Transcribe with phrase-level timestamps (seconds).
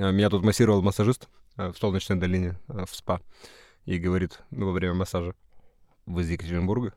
[0.00, 3.20] А, Меня тут массировал массажист а, в Солнечной долине, а, в СПА,
[3.84, 5.34] и говорит, ну, во время массажа,
[6.06, 6.94] вы из Екатеринбурга?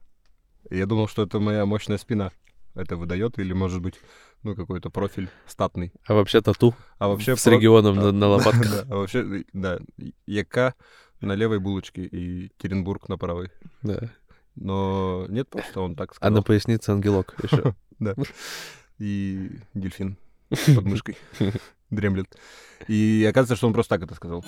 [0.70, 2.32] И я думал, что это моя мощная спина
[2.76, 3.96] это выдает, или, может быть,
[4.42, 5.92] ну, какой-то профиль статный.
[6.08, 7.36] А вообще тату А вообще...
[7.36, 8.72] с про- регионом а, на, на лопатках.
[8.72, 9.80] Да, а вообще, да,
[10.26, 10.76] ЯК
[11.22, 13.52] на левой булочке и Теренбург на правой.
[13.82, 14.10] Да.
[14.56, 16.44] Но нет, просто он так А на сказал.
[16.44, 17.76] пояснице ангелок еще.
[18.00, 18.16] Да.
[19.00, 20.18] И дельфин
[20.50, 21.18] под мышкой
[21.94, 22.28] дремлет.
[22.88, 24.44] И оказывается, что он просто так это сказал.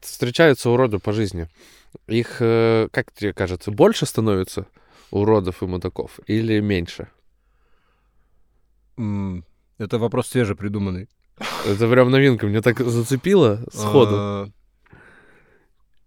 [0.00, 1.48] Встречаются уроды по жизни.
[2.08, 4.66] Их, э, как тебе кажется, больше становится
[5.10, 7.08] уродов и мудаков или меньше?
[8.96, 11.08] Это вопрос свежепридуманный.
[11.66, 14.14] Это прям новинка, мне так зацепило сходу.
[14.16, 14.48] А,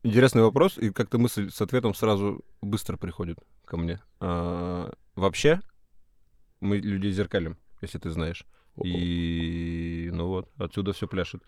[0.04, 4.01] Интересный вопрос, и как-то мысль с ответом сразу быстро приходит ко мне.
[4.20, 5.62] А, Вообще,
[6.62, 8.46] мы людей зеркалим, если ты знаешь.
[8.84, 11.43] И, ну вот, отсюда все пляшет.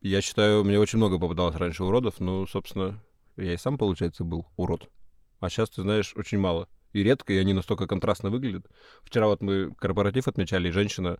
[0.00, 3.02] Я считаю, мне очень много попадалось раньше уродов, ну, собственно,
[3.36, 4.88] я и сам, получается, был урод.
[5.40, 6.68] А сейчас, ты знаешь, очень мало.
[6.92, 8.66] И редко, и они настолько контрастно выглядят.
[9.02, 11.18] Вчера вот мы корпоратив отмечали, и женщина,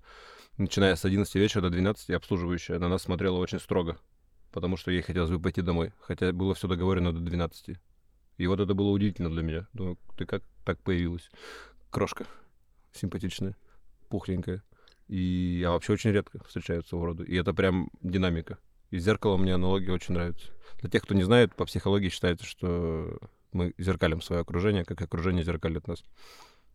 [0.59, 3.97] начиная с 11 вечера до 12, обслуживающая, на нас смотрела очень строго.
[4.51, 5.93] Потому что ей хотелось бы пойти домой.
[6.01, 7.77] Хотя было все договорено до 12.
[8.39, 9.69] И вот это было удивительно для меня.
[9.73, 11.31] Думаю, ты как так появилась?
[11.91, 12.27] Крошка.
[12.93, 13.57] Симпатичная.
[14.09, 14.63] Пухленькая.
[15.07, 17.25] И а вообще очень редко встречаются уроды.
[17.25, 18.59] И это прям динамика.
[18.91, 20.51] И зеркало мне аналогия очень нравится.
[20.81, 23.19] Для тех, кто не знает, по психологии считается, что
[23.53, 26.05] мы зеркалим свое окружение, как окружение зеркалит нас.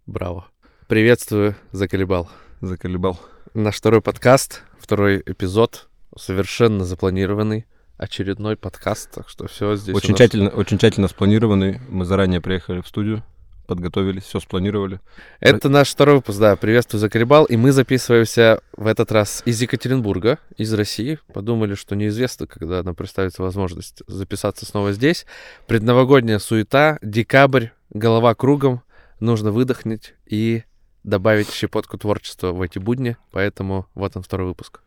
[0.05, 0.47] Браво.
[0.87, 2.29] Приветствую, заколебал.
[2.61, 3.19] Заколебал.
[3.53, 5.87] Наш второй подкаст, второй эпизод,
[6.17, 11.79] совершенно запланированный, очередной подкаст, так что все здесь Очень нас- тщательно, очень тщательно спланированный.
[11.87, 13.23] Мы заранее приехали в студию,
[13.67, 15.01] подготовились, все спланировали.
[15.39, 20.39] Это наш второй выпуск, да, приветствую, заколебал, и мы записываемся в этот раз из Екатеринбурга,
[20.57, 21.19] из России.
[21.31, 25.27] Подумали, что неизвестно, когда нам представится возможность записаться снова здесь.
[25.67, 28.81] Предновогодняя суета, декабрь, голова кругом,
[29.19, 30.63] нужно выдохнуть и
[31.03, 34.81] добавить щепотку творчества в эти будни, поэтому вот он второй выпуск.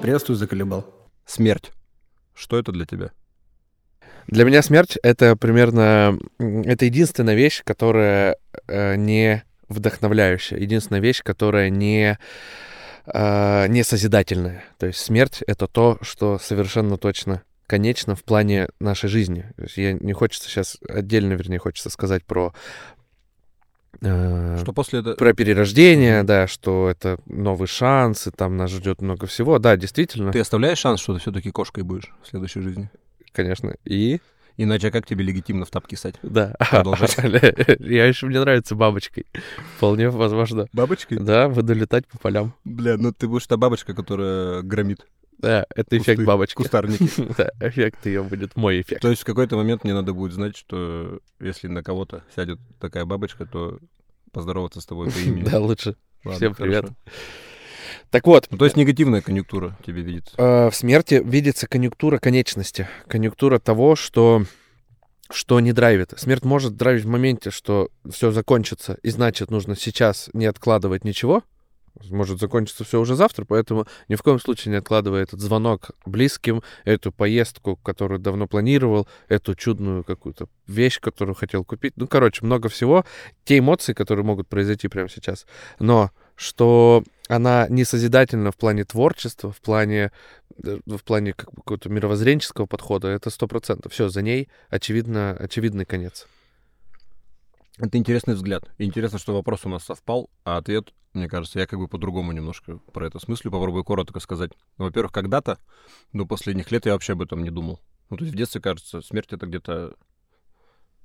[0.00, 0.86] Приветствую, заколебал.
[1.26, 1.72] Смерть.
[2.34, 3.10] Что это для тебя?
[4.26, 6.18] Для меня смерть— это примерно...
[6.38, 12.18] Это единственная вещь, которая э, не вдохновляющая, единственная вещь, которая не,
[13.06, 14.64] э, не созидательная.
[14.78, 19.46] То есть смерть— это то, что совершенно точно конечно в плане нашей жизни.
[19.56, 22.52] То есть я не хочется сейчас, отдельно, вернее, хочется сказать про...
[24.02, 25.14] э, Что после этого...
[25.14, 29.60] про перерождение, да, что это новый шанс, и там нас ждет много всего.
[29.60, 32.90] Да, действительно, Ты оставляешь шанс, что ты все-таки кошкой будешь в следующей жизни?
[33.32, 33.76] конечно.
[33.84, 34.20] И
[34.62, 36.16] Иначе как тебе легитимно в тапки ссать?
[36.22, 36.54] Да.
[36.70, 37.16] Продолжать.
[37.80, 39.24] Я еще мне нравится бабочкой.
[39.76, 40.66] Вполне возможно.
[40.74, 41.18] Бабочкой?
[41.18, 42.52] Да, буду летать по полям.
[42.64, 45.06] Бля, ну ты будешь та бабочка, которая громит
[45.38, 46.56] Да, это эффект бабочки.
[46.56, 47.08] кустарники.
[47.38, 49.00] Да, эффект ее будет мой эффект.
[49.00, 53.06] То есть в какой-то момент мне надо будет знать, что если на кого-то сядет такая
[53.06, 53.78] бабочка, то
[54.30, 55.42] поздороваться с тобой по имени.
[55.48, 55.96] Да, лучше.
[56.22, 56.82] Ладно, всем привет.
[56.82, 56.96] хорошо.
[58.10, 60.34] Так вот, Ну, то есть негативная конъюнктура тебе видится.
[60.36, 62.88] э, в смерти видится конъюнктура конечности.
[63.06, 64.44] Конъюнктура того, что
[65.32, 66.12] что не драйвит.
[66.16, 71.44] Смерть может драйвить в моменте, что все закончится, и значит, нужно сейчас не откладывать ничего.
[72.08, 76.62] Может закончиться все уже завтра, поэтому ни в коем случае не откладывай этот звонок близким,
[76.84, 81.92] эту поездку, которую давно планировал, эту чудную какую-то вещь, которую хотел купить.
[81.96, 83.04] Ну, короче, много всего.
[83.44, 85.46] Те эмоции, которые могут произойти прямо сейчас.
[85.78, 90.10] Но что она не созидательна в плане творчества, в плане,
[90.64, 93.92] э, в плане какого-то мировоззренческого подхода, это сто процентов.
[93.92, 96.26] Все, за ней очевидно, очевидный конец.
[97.78, 98.68] Это интересный взгляд.
[98.78, 102.78] Интересно, что вопрос у нас совпал, а ответ, мне кажется, я как бы по-другому немножко
[102.92, 103.52] про это смыслю.
[103.52, 104.50] Попробую коротко сказать.
[104.76, 105.58] Ну, во-первых, когда-то,
[106.12, 107.80] до последних лет я вообще об этом не думал.
[108.10, 109.94] Ну, то есть в детстве, кажется, смерть это где-то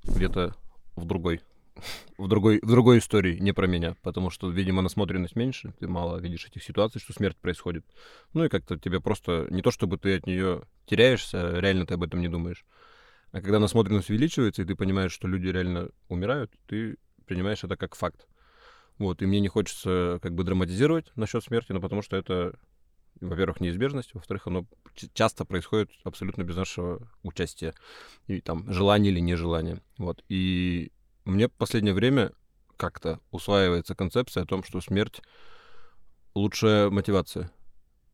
[0.02, 0.56] где-то
[0.96, 1.40] в другой
[2.18, 6.18] в другой, в другой истории, не про меня, потому что, видимо, насмотренность меньше, ты мало
[6.18, 7.84] видишь этих ситуаций, что смерть происходит.
[8.32, 12.02] Ну и как-то тебе просто, не то чтобы ты от нее теряешься, реально ты об
[12.02, 12.64] этом не думаешь.
[13.32, 16.96] А когда насмотренность увеличивается, и ты понимаешь, что люди реально умирают, ты
[17.26, 18.26] принимаешь это как факт.
[18.98, 22.58] Вот, и мне не хочется как бы драматизировать насчет смерти, но потому что это
[23.20, 24.66] во-первых, неизбежность, во-вторых, оно
[25.14, 27.74] часто происходит абсолютно без нашего участия
[28.26, 29.80] и там желания или нежелания.
[29.98, 30.22] Вот.
[30.28, 30.92] И
[31.26, 32.32] мне в последнее время
[32.76, 35.22] как-то усваивается концепция о том, что смерть
[36.34, 37.50] лучшая мотивация.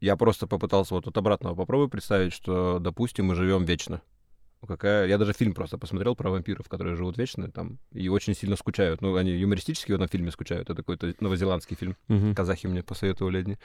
[0.00, 4.02] Я просто попытался вот от обратного попробую представить, что, допустим, мы живем вечно.
[4.66, 5.06] Какая...
[5.06, 9.00] Я даже фильм просто посмотрел про вампиров, которые живут вечно там и очень сильно скучают.
[9.00, 10.70] Ну, они юмористически в этом фильме скучают.
[10.70, 11.96] Это какой-то новозеландский фильм.
[12.08, 12.34] Мгм.
[12.34, 13.58] Казахи мне посоветовали одни.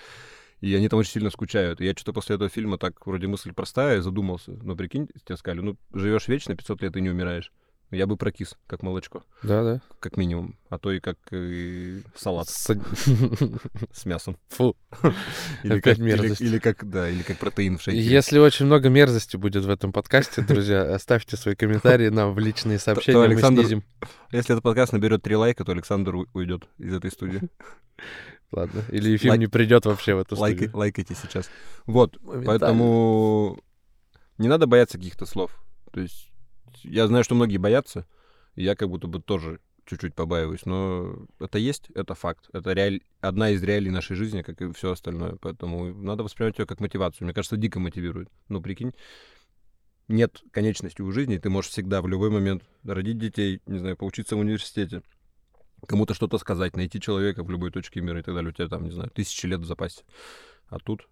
[0.59, 1.81] И они там очень сильно скучают.
[1.81, 4.51] И я что-то после этого фильма так вроде мысль простая, задумался.
[4.63, 7.51] Но прикинь, тебе сказали, ну, живешь вечно, 500 лет и не умираешь.
[7.89, 9.81] Я бы прокис, как молочко, Да, да.
[10.01, 10.57] как минимум.
[10.69, 12.75] А то и как э, салат С-
[13.93, 14.37] с мясом.
[14.49, 14.75] Фу.
[15.63, 16.41] Или Опять как, или, мерзость.
[16.41, 18.01] или как, да, или как протеин в шейке.
[18.01, 22.77] Если очень много мерзости будет в этом подкасте, друзья, оставьте свои комментарии нам в личные
[22.79, 23.83] сообщения, мы Александр- снизим.
[24.31, 27.41] Если этот подкаст наберет три лайка, то Александр уйдет из этой студии.
[28.51, 28.83] Ладно.
[28.89, 30.71] Или Ефим Лайк- не придет вообще в эту студию.
[30.73, 31.49] лайкайте сейчас.
[31.85, 33.59] Вот, поэтому
[34.37, 35.57] не надо бояться каких-то слов.
[35.93, 36.26] То есть
[36.83, 38.05] я знаю, что многие боятся,
[38.55, 42.49] и я как будто бы тоже чуть-чуть побаиваюсь, но это есть, это факт.
[42.53, 43.01] Это реаль...
[43.21, 45.37] одна из реалий нашей жизни, как и все остальное.
[45.41, 47.25] Поэтому надо воспринимать ее как мотивацию.
[47.25, 48.29] Мне кажется, дико мотивирует.
[48.49, 48.93] Ну, прикинь,
[50.07, 54.35] нет конечности у жизни, ты можешь всегда в любой момент родить детей, не знаю, поучиться
[54.35, 55.01] в университете,
[55.85, 58.51] кому-то что-то сказать, найти человека в любой точке мира и так далее.
[58.51, 60.03] У тебя там, не знаю, тысячи лет в запасе.
[60.67, 61.07] А тут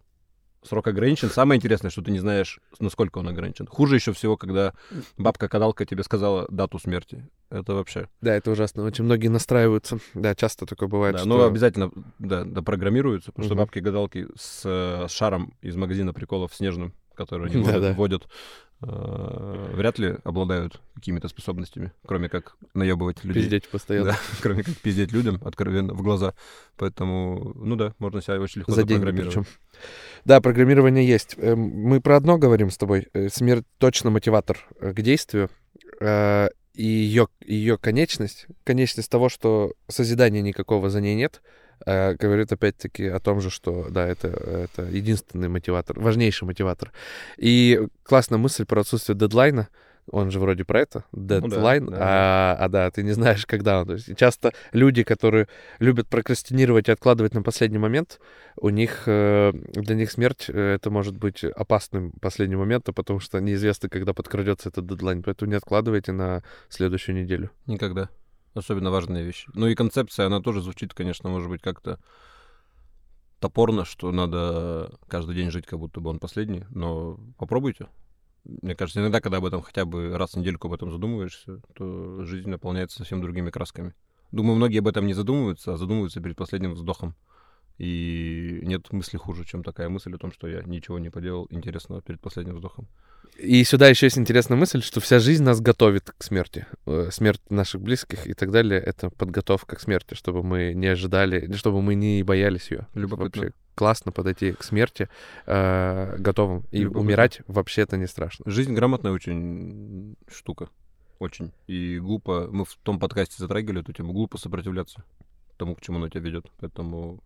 [0.65, 1.29] срок ограничен.
[1.29, 3.67] Самое интересное, что ты не знаешь, насколько он ограничен.
[3.67, 4.73] Хуже еще всего, когда
[5.17, 7.27] бабка-кадалка тебе сказала дату смерти.
[7.49, 8.07] Это вообще...
[8.21, 8.83] Да, это ужасно.
[8.83, 9.99] Очень многие настраиваются.
[10.13, 11.29] Да, часто такое бывает, Да, что...
[11.29, 13.63] но обязательно да, допрограммируются, потому что Мгм.
[13.63, 17.63] бабки-гадалки с, э, с шаром из магазина приколов снежным, который они
[17.93, 18.27] вводят,
[18.81, 23.43] э, вряд ли обладают какими-то способностями, кроме как наебывать людей.
[23.43, 24.11] Пиздеть постоянно.
[24.11, 26.33] Да, кроме как пиздеть людям откровенно в глаза.
[26.77, 29.33] Поэтому, ну да, можно себя очень легко За деньги запрограммировать.
[29.33, 29.81] причем.
[30.25, 31.35] Да, программирование есть.
[31.37, 33.07] Эм, Мы про одно говорим с тобой.
[33.13, 35.49] Э, Смерть точно мотиватор э, к действию.
[36.01, 41.41] И ее, ее конечность, конечность того, что созидания никакого за ней нет,
[41.85, 46.91] говорит опять-таки о том же, что да, это, это единственный мотиватор, важнейший мотиватор.
[47.37, 49.69] И классная мысль про отсутствие дедлайна.
[50.11, 53.81] Он же вроде про это, да, дедлайн, да, а, а да, ты не знаешь, когда
[53.81, 53.87] он.
[53.87, 55.47] То есть часто люди, которые
[55.79, 58.19] любят прокрастинировать и откладывать на последний момент,
[58.55, 63.39] у них, э, для них смерть, э, это может быть опасным последним моментом, потому что
[63.39, 65.23] неизвестно, когда подкрадется этот дедлайн.
[65.23, 67.49] Поэтому не откладывайте на следующую неделю.
[67.65, 68.09] Никогда.
[68.55, 69.49] Особенно важные вещи.
[69.53, 71.99] Ну и концепция, она тоже звучит, конечно, может быть, как-то
[73.39, 77.89] топорно, что надо каждый день жить, как будто бы он последний, но попробуйте.
[78.45, 82.23] Мне кажется, иногда, когда об этом хотя бы раз в недельку об этом задумываешься, то
[82.23, 83.93] жизнь наполняется совсем другими красками.
[84.31, 87.13] Думаю, многие об этом не задумываются, а задумываются перед последним вздохом.
[87.77, 92.01] И нет мысли хуже, чем такая мысль о том, что я ничего не поделал интересного
[92.01, 92.87] перед последним вздохом.
[93.37, 96.67] И сюда еще есть интересная мысль, что вся жизнь нас готовит к смерти.
[96.85, 101.51] Э, Смерть наших близких и так далее— это подготовка к смерти, чтобы мы не ожидали,
[101.53, 102.87] чтобы мы не боялись ее.
[102.93, 103.41] Любопытно.
[103.41, 105.09] Вообще классно подойти к смерти
[105.45, 106.63] э, готовым.
[106.71, 107.01] И Любопытно.
[107.01, 108.49] умирать вообще-то не страшно.
[108.49, 110.69] Жизнь грамотная очень штука.
[111.19, 111.51] Очень.
[111.67, 115.03] И глупо, мы в том подкасте затрагивали эту тему, глупо сопротивляться
[115.57, 116.45] тому, к чему оно тебя ведет.
[116.59, 117.21] Поэтому,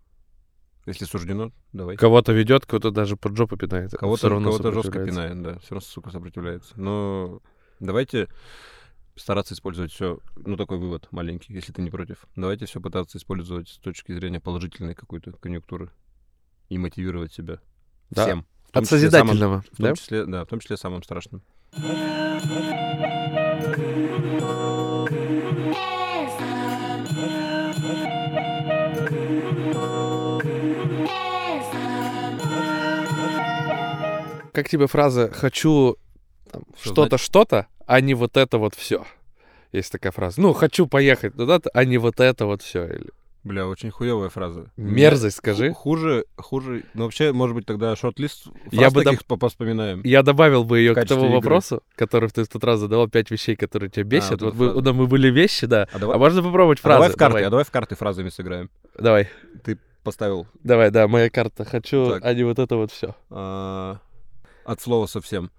[0.89, 1.95] если суждено, давай.
[1.95, 3.91] Кого-то ведет, кого-то даже под жопу пинает.
[3.91, 5.59] Кого-то, кого-то жестко пинает, да.
[5.59, 6.73] Все равно, сука, сопротивляется.
[6.79, 7.41] Но
[7.79, 8.27] давайте
[9.15, 12.25] стараться использовать все, ну, такой вывод маленький, если ты не против.
[12.35, 15.91] Давайте все пытаться использовать с точки зрения положительной какой-то конъюнктуры
[16.69, 17.59] и мотивировать себя
[18.11, 18.23] Да.
[18.25, 18.45] всем.
[18.71, 19.95] От числе самым- созидательного, в том да?
[19.95, 21.41] числе, да, в том числе самым страшным.
[34.59, 35.95] Как тебе фраза «хочу
[36.51, 39.05] там, Что что-то, что-то, а не вот это вот все»?
[39.71, 40.41] Есть такая фраза.
[40.41, 42.85] Ну, хочу поехать туда-то, а не вот это вот все.
[42.85, 43.05] Или...
[43.45, 44.69] Бля, очень хуевая фраза.
[44.75, 45.69] Мерзость, скажи.
[45.69, 46.83] Ху- Хуже, хуже.
[46.93, 50.01] Ну, вообще, может быть, тогда шорт-лист Я бы таких по- поспоминаем.
[50.03, 51.35] Я добавил бы ее к тому игры.
[51.35, 54.41] вопросу, который ты в тот раз задавал, пять вещей, которые тебя бесят.
[54.41, 54.81] вот вот эта мы, фраза.
[54.81, 55.87] да, мы были вещи, да.
[55.93, 57.13] А давай, А можно попробовать а давай фразы?
[57.13, 58.69] в карты, Давай, а давай в карты фразами сыграем.
[58.99, 59.29] давай,
[59.63, 61.63] Ты поставил давай, да, моя карта.
[61.63, 62.25] Хочу, Так.
[62.25, 63.15] а не вот это вот все.
[63.29, 63.99] а,
[64.69, 65.51] от слова совсем.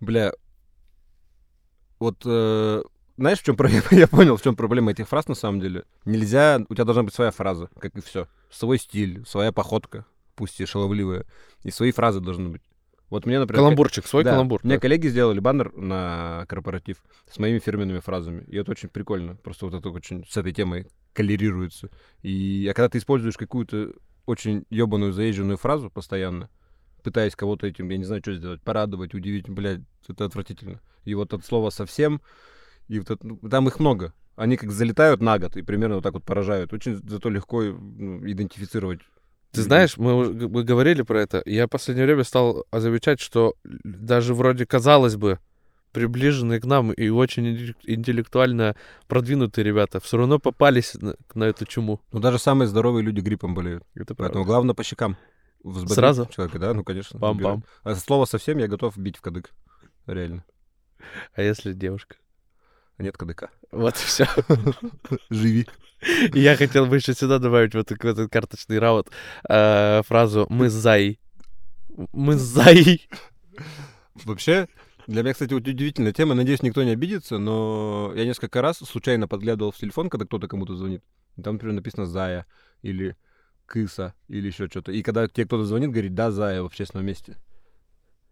[0.00, 0.32] Бля,
[2.00, 2.82] вот э,
[3.16, 3.84] знаешь, в чем проблема?
[3.92, 5.84] Я понял, в чем проблема этих фраз на самом деле.
[6.04, 8.26] Нельзя, у тебя должна быть своя фраза, как и все.
[8.50, 11.24] Свой стиль, своя походка, пусть и шаловливая,
[11.62, 12.62] и свои фразы должны быть.
[13.10, 14.60] Вот мне, например, Каламбурчик, свой Да, каламбур.
[14.64, 14.82] Мне так.
[14.82, 16.96] коллеги сделали баннер на корпоратив
[17.30, 18.42] с моими фирменными фразами.
[18.48, 19.36] И это очень прикольно.
[19.36, 21.90] Просто вот это очень с этой темой коллерируется.
[22.22, 23.92] И а когда ты используешь какую-то
[24.24, 26.48] очень ебаную заезженную фразу постоянно,
[27.02, 30.80] пытаясь кого-то этим, я не знаю, что сделать, порадовать, удивить, блядь, это отвратительно.
[31.04, 32.20] И вот от слова совсем,
[32.88, 34.12] и вот это, ну, там их много.
[34.36, 36.72] Они как залетают на год и примерно вот так вот поражают.
[36.72, 39.00] Очень зато легко ну, идентифицировать.
[39.50, 41.42] Ты знаешь, мы, мы говорили про это.
[41.44, 45.38] Я в последнее время стал замечать, что даже вроде, казалось бы,
[45.92, 48.76] приближенные к нам и очень интеллек- интеллектуально
[49.08, 52.00] продвинутые ребята все равно попались на, на эту чуму.
[52.12, 53.84] Ну, даже самые здоровые люди гриппом болеют.
[53.94, 55.16] Это Поэтому главное по щекам.
[55.62, 56.26] Взбодрить Сразу?
[56.26, 57.18] Человека, да, ну, конечно.
[57.18, 57.64] Пам-пам.
[57.82, 59.50] А слово совсем я готов бить в кадык.
[60.06, 60.44] Реально.
[61.34, 62.16] А если девушка?
[62.98, 63.50] Нет кадыка.
[63.70, 64.26] Вот и все.
[65.30, 65.66] Живи.
[66.32, 69.08] Я хотел бы еще сюда добавить в этот, в этот карточный раунд
[69.48, 71.20] э, фразу «Мы с Заей».
[72.12, 73.08] Мы с Заей.
[74.24, 74.68] Вообще,
[75.06, 76.34] для меня, кстати, вот удивительная тема.
[76.34, 80.76] Надеюсь, никто не обидится, но я несколько раз случайно подглядывал в телефон, когда кто-то кому-то
[80.76, 81.02] звонит.
[81.42, 82.46] Там, например, написано «Зая»
[82.82, 83.16] или
[83.66, 84.92] «Кыса» или еще что-то.
[84.92, 87.36] И когда тебе кто-то звонит, говорит «Да, Зая» в общественном месте.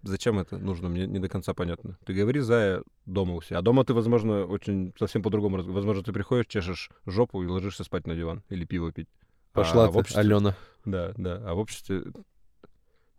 [0.03, 1.99] Зачем это нужно, мне не до конца понятно.
[2.07, 3.59] Ты говори «Зая» дома у себя.
[3.59, 5.59] А дома ты, возможно, очень совсем по-другому.
[5.59, 9.09] раз- Возможно, ты приходишь, чешешь жопу и ложишься спать на диван или пиво пить.
[9.53, 10.57] Пошла а в ты, обществе- Алена.
[10.85, 11.43] Да, да.
[11.45, 12.05] А в обществе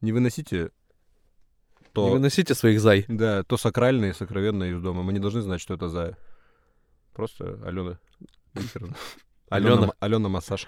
[0.01, 0.72] не выносите
[1.82, 2.10] Не то...
[2.10, 3.06] выносите своих Зай.
[3.08, 5.03] Да, то сакральное и сокровенное из дома.
[5.03, 6.18] Мы не должны знать, что это за.
[7.13, 8.00] Просто Алена.
[8.56, 8.96] Викторовна.
[9.50, 9.74] Алена.
[9.75, 10.68] Алена, Алена массаж.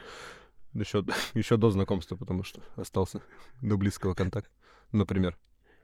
[0.73, 3.21] Еще, еще до знакомства, потому что остался
[3.61, 4.51] до близкого контакта.
[4.91, 5.37] Например,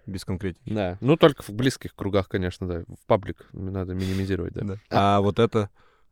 [0.06, 0.74] без конкретики.
[0.74, 0.98] Да.
[1.02, 2.84] Ну, только в близких кругах, конечно, да.
[2.88, 4.64] В паблик надо минимизировать, да.
[4.64, 4.78] Да.
[4.90, 5.70] А вот это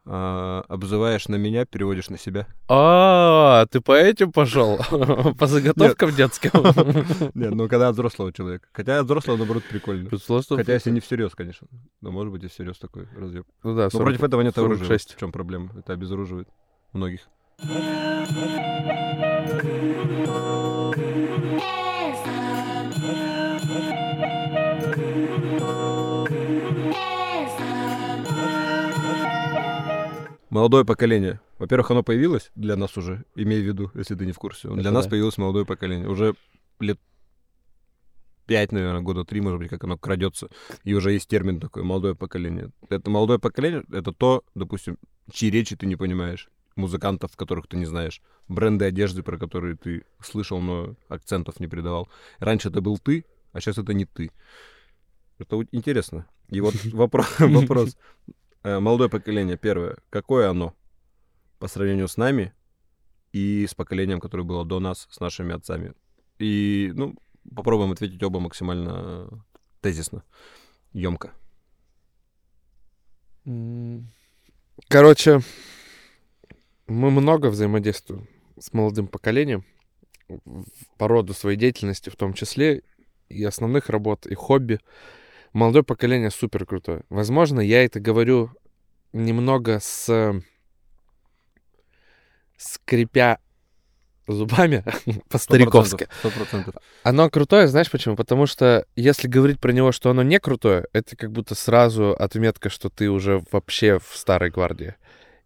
[0.09, 2.47] а, обзываешь на меня, переводишь на себя.
[2.69, 4.79] А, ты по этим пошел?
[5.37, 6.51] По заготовкам детским?
[7.33, 8.69] Нет, ну когда от взрослого человека.
[8.71, 10.09] Хотя от взрослого, наоборот, прикольно.
[10.09, 11.67] Хотя если не всерьез, конечно.
[11.99, 13.45] Но может быть и всерьез такой разъеб.
[13.63, 14.85] Ну да, Но 40 против этого нет оружия.
[14.85, 15.15] 46.
[15.15, 15.71] В чем проблема?
[15.77, 16.47] Это обезоруживает
[16.93, 17.27] многих.
[17.59, 17.89] Молодое
[30.85, 31.39] поколение.
[31.57, 34.69] Во-первых, оно появилось для нас уже, имей в виду, если ты не в курсе.
[34.69, 35.09] Для Это нас да.
[35.09, 36.07] появилось молодое поколение.
[36.07, 36.35] Уже
[36.79, 36.99] лет
[38.45, 40.49] пять, наверное, года три, может быть, как оно крадется.
[40.83, 42.69] И уже есть термин такой, молодое поколение.
[42.89, 44.99] Это молодое поколение, это то, допустим,
[45.31, 50.05] чьи речи ты не понимаешь, музыкантов, которых ты не знаешь, бренды одежды, про которые ты
[50.21, 52.07] слышал, но акцентов не придавал.
[52.39, 54.31] Раньше это был ты, а сейчас это не ты.
[55.39, 56.27] Это интересно.
[56.49, 57.97] И вот вопро- вопрос.
[58.63, 59.97] Э, Молодое поколение, первое.
[60.09, 60.73] Какое оно
[61.59, 62.53] по сравнению с нами
[63.33, 65.93] и с поколением, которое было до нас, с нашими отцами?
[66.39, 67.15] И, ну,
[67.55, 69.45] попробуем ответить оба максимально
[69.81, 70.23] тезисно,
[70.93, 71.31] емко.
[74.87, 75.41] Короче,
[76.87, 78.27] мы много взаимодействуем
[78.59, 79.65] с молодым поколением
[80.97, 82.83] по роду своей деятельности, в том числе
[83.29, 84.79] и основных работ, и хобби.
[85.53, 87.03] Молодое поколение супер крутое.
[87.09, 88.51] Возможно, я это говорю
[89.13, 90.41] немного с
[92.57, 93.39] скрипя
[94.27, 94.83] зубами
[95.29, 96.07] по-стариковски.
[97.03, 98.15] Оно крутое, знаешь почему?
[98.15, 102.69] Потому что если говорить про него, что оно не крутое, это как будто сразу отметка,
[102.69, 104.95] что ты уже вообще в старой гвардии.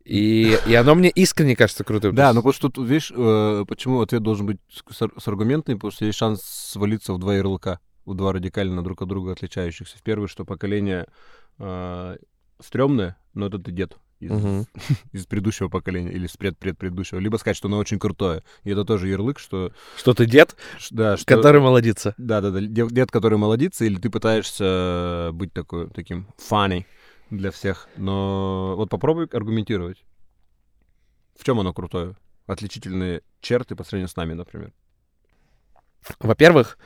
[0.03, 2.15] И, и оно мне искренне кажется крутым.
[2.15, 6.05] Да, но потому что тут, видишь, э, почему ответ должен быть с, аргументами, потому что
[6.05, 9.97] есть шанс свалиться в два ярлыка, в два радикально друг от друга отличающихся.
[9.97, 11.07] В первое, что поколение
[11.59, 12.17] э,
[12.59, 14.65] стрёмное, но это ты дед из, Мгм.
[15.13, 17.19] из предыдущего поколения или с предпредпредыдущего.
[17.19, 18.43] Либо сказать, что оно очень крутое.
[18.63, 19.71] И это тоже ярлык, что...
[19.97, 21.25] Что ты дед, ш- Да, что...
[21.25, 22.13] который молодится.
[22.17, 26.85] Да-да-да, дед, дед, который молодится, или ты пытаешься быть такой, таким funny
[27.31, 27.87] для всех.
[27.97, 30.03] Но вот попробуй аргументировать.
[31.35, 32.15] В чем оно крутое?
[32.45, 34.73] Отличительные черты по сравнению с нами, например.
[36.19, 36.77] Во-первых,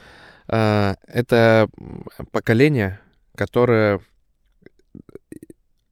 [0.48, 1.68] э, это
[2.32, 3.02] поколение,
[3.36, 4.00] которое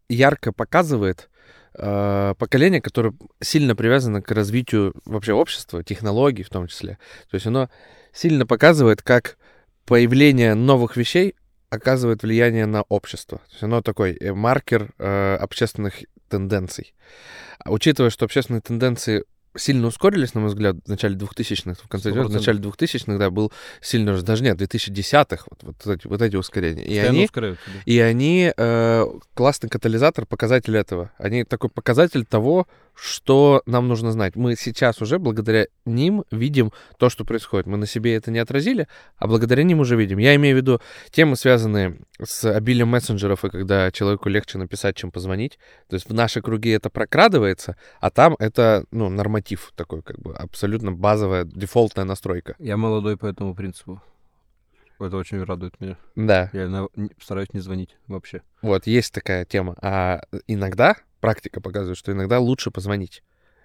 [0.08, 1.30] ярко показывает
[1.74, 7.00] э, поколение, которое сильно привязано к развитию вообще общества, технологий в том числе.
[7.30, 7.70] То есть оно
[8.14, 9.38] сильно показывает, как
[9.86, 11.36] появление новых вещей
[11.74, 13.40] оказывает влияние на общество.
[13.40, 16.94] То есть оно такой э, маркер э, общественных тенденций.
[17.60, 19.24] А учитывая, что общественные тенденции
[19.56, 22.34] сильно ускорились, на мой взгляд, в начале 2000-х, в конце 90-х, в 100%.
[22.34, 26.84] начале 2000-х, да, был сильно, даже нет, 2010-х, вот, вот, эти, вот эти ускорения.
[26.84, 27.80] И Постоянно они, ускоряются, да.
[27.86, 31.12] и они э, классный катализатор, показатель этого.
[31.18, 34.36] Они такой показатель того, что нам нужно знать.
[34.36, 37.66] Мы сейчас уже благодаря ним видим то, что происходит.
[37.66, 40.20] Мы на себе это не отразили, а благодаря ним уже видим.
[40.20, 40.82] Я имею в виду
[41.12, 45.58] темы, связанные с обилием мессенджеров, и когда человеку легче написать, чем позвонить.
[45.90, 49.10] То есть в наши круги это прокрадывается, а там это, ну,
[49.44, 52.56] норматив такой, как бы абсолютно базовая, дефолтная настройка.
[52.60, 54.02] Я молодой по этому принципу.
[55.00, 55.98] Это очень радует меня.
[56.16, 56.50] Да.
[56.54, 56.88] Я на-
[57.22, 58.42] стараюсь не звонить вообще.
[58.62, 59.76] Вот, есть такая тема.
[59.82, 63.22] А иногда, практика показывает, что иногда лучше позвонить.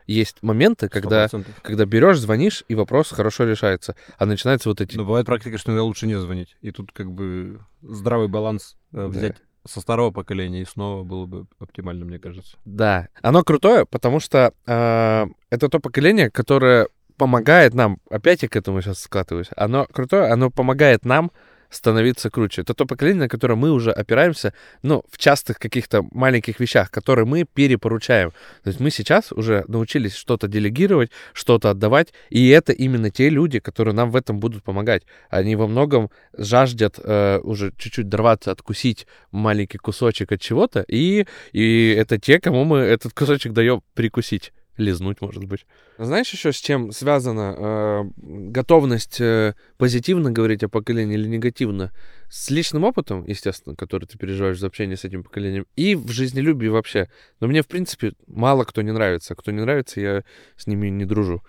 [0.07, 1.45] Есть моменты, когда, 100%.
[1.63, 3.95] когда берешь, звонишь, и вопрос хорошо решается.
[4.17, 4.97] А начинаются вот эти...
[4.97, 6.57] Но бывает практика, что иногда лучше не звонить.
[6.63, 9.35] И тут как бы здравый баланс э, Да.
[9.69, 12.57] Со старого поколения и снова было бы оптимально, мне кажется.
[12.65, 18.57] Да, оно крутое, потому что э, это то поколение, которое помогает нам, опять я к
[18.57, 21.33] этому сейчас скатываюсь, оно крутое, оно помогает нам
[21.71, 22.63] становиться круче.
[22.63, 27.27] Это то поколение, на которое мы уже опираемся, ну, в частых каких-то маленьких вещах, которые
[27.27, 28.31] мы перепоручаем.
[28.63, 33.61] То есть мы сейчас уже научились что-то делегировать, что-то отдавать, и это именно те люди,
[33.61, 35.03] которые нам в этом будут помогать.
[35.31, 41.95] Они во многом жаждет э, уже чуть-чуть дорваться, откусить маленький кусочек от чего-то, и, и
[41.99, 44.53] это те, кому мы этот кусочек даем прикусить.
[44.79, 45.67] Лизнуть, может быть.
[45.99, 51.93] Знаешь еще, с чем связана э, готовность э, позитивно говорить о поколении или негативно?
[52.31, 56.69] С личным опытом, естественно, который ты переживаешь в общении с этим поколением, и в жизнелюбии
[56.69, 57.11] вообще.
[57.41, 59.35] Но мне, в принципе, мало кто не нравится.
[59.35, 60.23] Кто не нравится, я
[60.57, 61.43] с ними не дружу.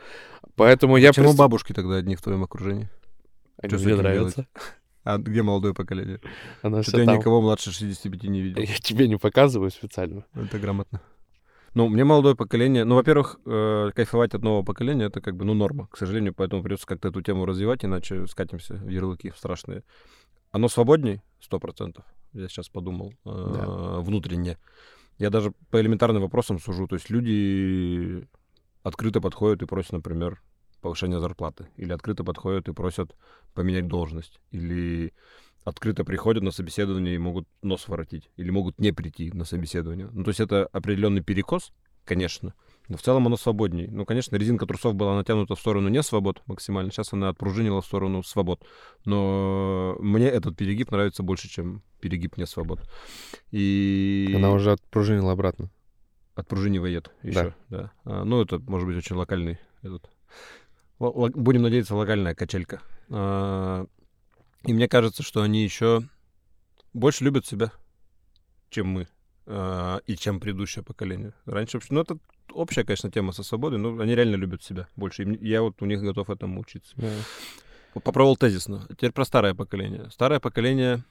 [0.56, 1.10] Поэтому я...
[1.10, 2.90] Почему представ- бабушки тогда одни в твоем окружении?
[3.62, 4.48] Они Что мне нравятся.
[5.06, 6.20] А где молодое поколение?
[6.62, 7.18] Она Что-то я там.
[7.18, 8.62] никого младше 65 не видел.
[8.62, 10.26] Я тебе не показываю специально.
[10.36, 11.02] Это грамотно.
[11.74, 12.84] Ну, мне молодое поколение...
[12.86, 15.88] Ну, во-первых, э, кайфовать от нового поколения— это как бы, ну, норма.
[15.88, 19.84] К сожалению, поэтому придется как-то эту тему развивать, иначе скатимся в ярлыки страшные.
[20.52, 22.06] Оно свободней, сто процентов.
[22.34, 23.14] Я сейчас подумал.
[23.26, 24.00] э, Да.
[24.02, 24.58] Внутренне.
[25.18, 26.88] Я даже по элементарным вопросам сужу.
[26.88, 28.28] То есть люди
[28.84, 30.42] открыто подходят и просят, например,
[30.82, 31.68] повышения зарплаты.
[31.76, 33.16] Или открыто подходят и просят
[33.54, 34.40] поменять должность.
[34.52, 35.14] Или
[35.64, 38.30] открыто приходят на собеседование и могут нос воротить.
[38.38, 40.10] Или могут не прийти на собеседование.
[40.12, 41.72] Ну, то есть это определенный перекос,
[42.06, 42.54] конечно.
[42.88, 43.88] Но в целом оно свободней.
[43.88, 46.92] Ну, конечно, резинка трусов была натянута в сторону не свобод максимально.
[46.92, 48.66] Сейчас она отпружинила в сторону свобод.
[49.06, 52.82] Но мне этот перегиб нравится больше, чем перегиб не свобод.
[53.52, 55.70] И Она уже отпружинила обратно.
[56.34, 57.54] отпружинивает еще.
[57.70, 57.92] Да.
[58.06, 60.10] А, ну, это может быть очень локальный этот.
[61.00, 62.82] Л- будем надеяться, локальная качелька.
[63.10, 63.86] А,
[64.64, 66.04] и мне кажется, что они еще
[66.94, 67.72] больше любят себя,
[68.70, 69.08] чем мы.
[69.52, 71.34] а, и чем предыдущее поколение.
[71.46, 72.18] Раньше вообще, ну это
[72.52, 75.24] общая, конечно, тема со свободой, но они реально любят себя больше.
[75.24, 76.96] И я вот у них готов этому учиться.
[77.94, 78.86] Попробовал тезисно.
[78.90, 80.10] Теперь про старое поколение.
[80.12, 81.04] Старое поколение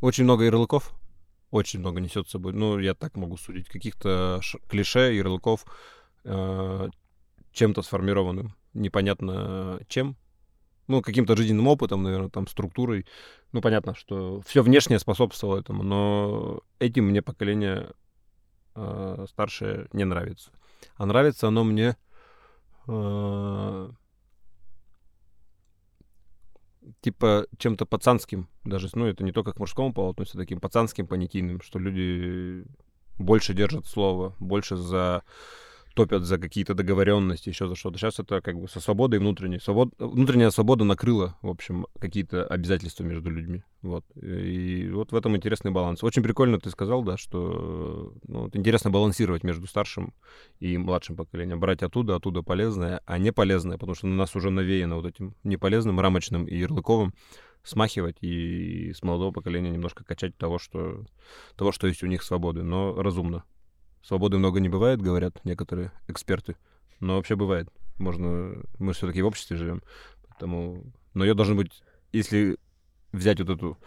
[0.00, 0.94] очень много ярлыков,
[1.50, 2.54] очень много несет с собой.
[2.54, 3.68] Ну, я так могу судить.
[3.68, 5.66] Каких-то клише, ярлыков,
[6.24, 6.88] э,
[7.52, 10.16] чем-то сформированным, непонятно чем.
[10.88, 13.06] Ну, каким-то жизненным опытом, наверное, там, структурой.
[13.52, 17.90] Ну, понятно, что все внешнее способствовало этому, но этим мне поколение
[18.74, 20.50] э, старшее не нравится.
[20.96, 21.96] А нравится оно мне
[22.86, 23.90] э,
[27.00, 31.60] типа чем-то пацанским даже, ну это не только к мужскому полу относится, таким пацанским, понятийным,
[31.60, 32.64] что люди
[33.18, 35.22] больше держат слово, больше за
[35.96, 37.98] топят за какие-то договоренности, еще за что-то.
[37.98, 39.58] Сейчас это как бы со свободой внутренней.
[39.58, 39.94] Свобод...
[39.98, 43.64] Внутренняя свобода накрыла, в общем, какие-то обязательства между людьми.
[43.80, 44.04] Вот.
[44.14, 46.04] И вот в этом интересный баланс.
[46.04, 50.12] Очень прикольно ты сказал, да, что ну, вот интересно балансировать между старшим
[50.60, 51.60] и младшим поколением.
[51.60, 55.34] Брать оттуда, оттуда полезное, а не полезное, потому что на нас уже навеяно вот этим
[55.44, 57.14] неполезным, рамочным и ярлыковым
[57.64, 61.04] смахивать и с молодого поколения немножко качать того, что,
[61.56, 63.44] того, что есть у них свободы, но разумно.
[64.06, 66.54] Свободы много не бывает, говорят некоторые эксперты,
[67.00, 67.68] но вообще бывает.
[67.98, 69.82] Можно, мы все-таки в обществе живем,
[70.28, 72.56] поэтому, но ее должно быть, если
[73.10, 73.78] взять вот эту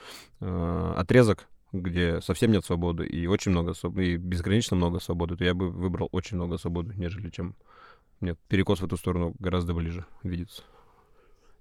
[0.41, 5.53] э, отрезок, где совсем нет свободы и очень много и безгранично много свободы, то я
[5.53, 7.55] бы выбрал очень много свободы, нежели чем
[8.19, 10.63] нет, перекос в эту сторону гораздо ближе видится.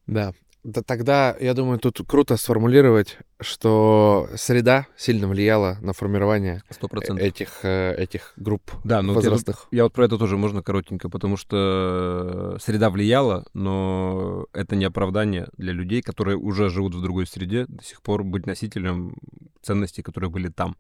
[0.09, 0.35] Да.
[0.69, 7.25] Да тогда, я думаю, тут круто сформулировать, что среда сильно влияла на формирование Сто процентов.
[7.25, 9.67] этих, э, этих групп Да, ну вот я, возрастных.
[9.71, 15.49] я вот про это тоже можно коротенько, потому что среда влияла, но это не оправдание
[15.57, 19.17] для людей, которые уже живут в другой среде, до сих пор быть носителем
[19.63, 20.77] ценностей, которые были там.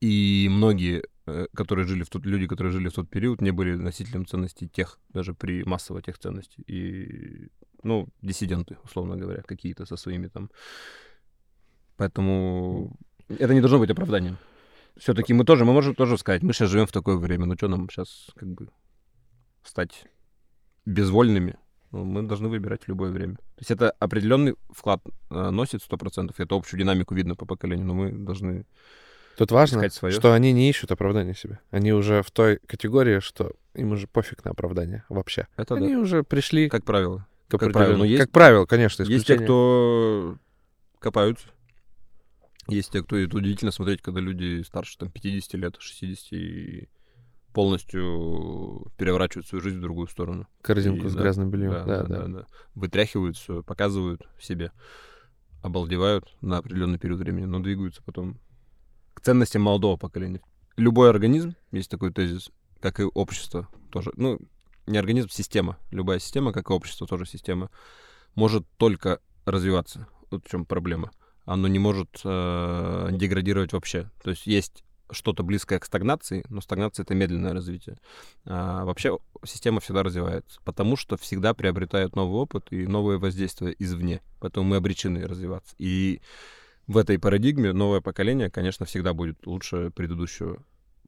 [0.00, 3.76] И многие, э, которые жили в тот, люди, которые жили в тот период, не были
[3.76, 6.64] носителем ценностей тех, даже при массово тех ценностей.
[6.66, 7.48] И,
[7.82, 10.50] ну, диссиденты, условно говоря, какие-то со своими там.
[11.96, 12.96] Поэтому
[13.28, 14.38] это не должно быть оправданием.
[14.96, 17.68] Все-таки мы тоже, мы можем тоже сказать, мы сейчас живем в такое время, ну что
[17.68, 18.68] нам сейчас как бы
[19.62, 20.06] стать
[20.84, 21.56] безвольными?
[21.92, 23.34] Ну, мы должны выбирать в любое время.
[23.34, 27.94] То есть это определенный вклад э, носит 100%, это общую динамику видно по поколению, но
[27.94, 28.64] мы должны
[29.36, 30.12] Тут важно, своё.
[30.12, 31.58] что они не ищут оправдания себе.
[31.70, 35.46] Они уже в той категории, что им уже пофиг на оправдание вообще.
[35.56, 37.26] Это они да, уже пришли как правило.
[37.58, 37.96] Как правило.
[37.96, 40.36] Но есть, как правило, конечно, есть те, кто
[40.98, 41.48] копаются.
[42.68, 46.88] Есть те, кто это удивительно смотреть, когда люди старше там 50 лет, 60 и
[47.52, 50.46] полностью переворачивают свою жизнь в другую сторону.
[50.62, 51.72] Корзинку И, с да, грязным бельем.
[51.72, 52.18] Да, да, да.
[52.18, 52.46] да, да.
[52.74, 54.72] Вытряхивают все, показывают себе,
[55.62, 58.38] обалдевают на определенный период времени, но двигаются потом
[59.14, 60.40] к ценностям молодого поколения.
[60.76, 64.12] Любой организм, есть такой тезис, как и общество тоже.
[64.16, 64.38] Ну,
[64.90, 65.78] не организм, система.
[65.90, 67.70] Любая система, как и общество, тоже система,
[68.34, 70.06] может только развиваться.
[70.30, 71.10] Вот в чем проблема.
[71.44, 74.10] Оно не может э, деградировать вообще.
[74.22, 77.98] То есть есть что-то близкое к стагнации, но стагнация— это медленное развитие.
[78.44, 84.20] А вообще система всегда развивается, потому что всегда приобретает новый опыт и новые воздействия извне.
[84.38, 85.74] Поэтому мы обречены развиваться.
[85.78, 86.20] И
[86.86, 90.62] в этой парадигме новое поколение, конечно, всегда будет лучше предыдущего.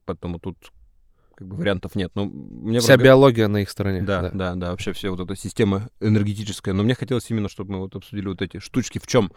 [0.05, 0.57] Поэтому тут
[1.35, 2.11] как бы вариантов нет.
[2.15, 4.01] Но мне Вся правда- биология на их стороне.
[4.01, 6.73] да, да, да, вообще вся вот эта система энергетическая.
[6.73, 8.99] Но мне хотелось именно, чтобы мы вот обсудили вот эти штучки.
[8.99, 9.31] В чем,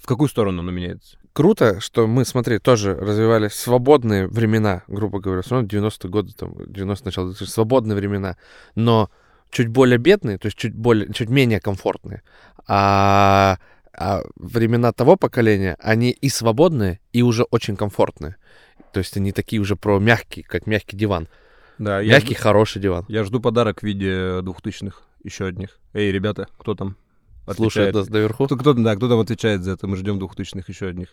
[0.00, 1.18] в какую сторону оно меняется?
[1.32, 6.54] Круто, что мы, смотри, тоже развивали свободные времена, грубо говоря, все равно 90-е годы, там,
[6.66, 8.36] 90 начало 2000 свободные времена,
[8.74, 9.10] но
[9.50, 12.22] чуть более бедные, то есть чуть более, чуть менее комфортные.
[12.66, 13.58] А,
[13.96, 18.36] а времена того поколения, они и свободные, и уже очень комфортные.
[18.92, 21.28] То есть они такие уже про мягкий, как мягкий диван.
[21.78, 23.04] Да, я, Мягкий, хороший диван.
[23.08, 25.78] я жду подарок в виде двухтысячных еще одних.
[25.92, 26.96] Эй, ребята, кто там?
[27.46, 27.94] Слушает отвечает?
[27.94, 28.46] нас доверху.
[28.46, 29.86] Кто, кто, да, кто там отвечает за это?
[29.86, 31.08] Мы ждем двухтысячных еще одних.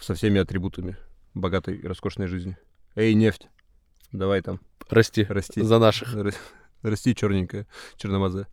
[0.00, 0.96] Со всеми атрибутами
[1.34, 2.56] богатой и роскошной жизни.
[2.96, 3.48] Эй, нефть,
[4.10, 5.24] давай там, Расти.
[5.28, 5.60] расти.
[5.62, 6.14] За наших.
[6.14, 6.34] Ра-
[6.82, 8.46] Расти черненькая, черномазая.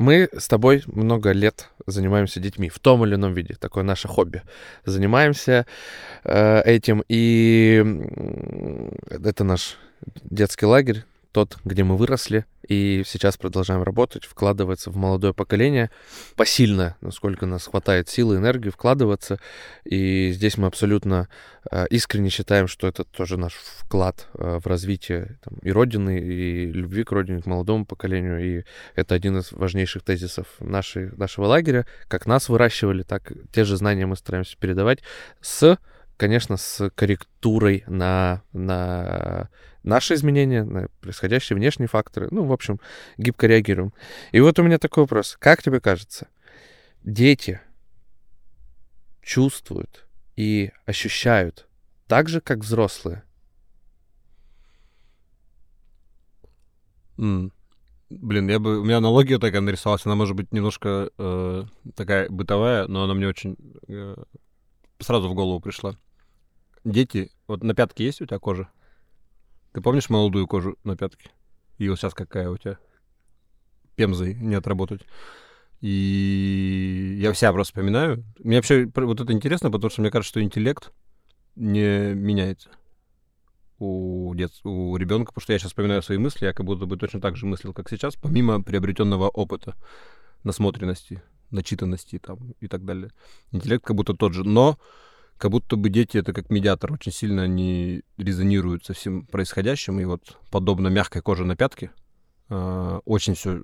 [0.00, 3.54] Мы с тобой много лет занимаемся детьми в том или ином виде.
[3.60, 4.40] Такое наше хобби.
[4.86, 5.66] Занимаемся
[6.24, 7.04] э, этим.
[7.06, 7.84] И
[9.10, 9.76] это наш
[10.22, 12.44] детский лагерь, тот, где мы выросли.
[12.68, 15.90] И сейчас продолжаем работать, вкладываться в молодое поколение.
[16.36, 19.40] Посильно, насколько нас хватает силы, энергии, вкладываться.
[19.84, 21.28] И здесь мы абсолютно
[21.70, 26.66] э, искренне считаем, что это тоже наш вклад э, в развитие там, и Родины, и
[26.70, 28.60] любви к Родине, к молодому поколению.
[28.60, 28.64] И
[28.94, 31.86] это один из важнейших тезисов нашей, нашего лагеря.
[32.08, 35.00] Как нас выращивали, так те же знания мы стараемся передавать
[35.40, 35.78] с,
[36.20, 39.48] конечно, с корректурой на, на
[39.82, 42.28] наши изменения, на происходящие внешние факторы.
[42.30, 42.78] Ну, в общем,
[43.16, 43.94] гибко реагируем.
[44.30, 45.38] И вот у меня такой вопрос.
[45.40, 46.28] Как тебе кажется,
[47.02, 47.58] дети
[49.22, 50.06] чувствуют
[50.36, 51.66] и ощущают
[52.06, 53.22] так же, как взрослые?
[57.16, 57.50] М.
[58.10, 58.80] Блин, я бы...
[58.80, 60.04] У меня аналогия такая нарисовалась.
[60.04, 63.56] Она может быть немножко э, такая бытовая, но она мне очень
[63.88, 64.16] э,
[64.98, 65.96] сразу в голову пришла.
[66.84, 67.30] Дети...
[67.46, 68.70] Вот на пятке есть у тебя кожа?
[69.72, 71.30] Ты помнишь молодую кожу на пятке?
[71.78, 72.78] И вот сейчас какая у тебя?
[73.96, 75.02] Пемзой не отработать.
[75.80, 78.24] И я вся просто вспоминаю.
[78.38, 80.92] Мне вообще вот это интересно, потому что мне кажется, что интеллект
[81.56, 82.70] не меняется
[83.80, 84.52] у, дет...
[84.64, 87.36] у ребенка, потому что я сейчас вспоминаю свои мысли, я как будто бы точно так
[87.36, 89.74] же мыслил, как сейчас, помимо приобретенного опыта,
[90.44, 93.10] насмотренности, начитанности там, и так далее.
[93.50, 94.78] Интеллект как будто тот же, но
[95.40, 100.04] как будто бы дети это как медиатор, очень сильно они резонируют со всем происходящим, и
[100.04, 101.92] вот подобно мягкой коже на пятке,
[102.50, 103.62] а, очень все,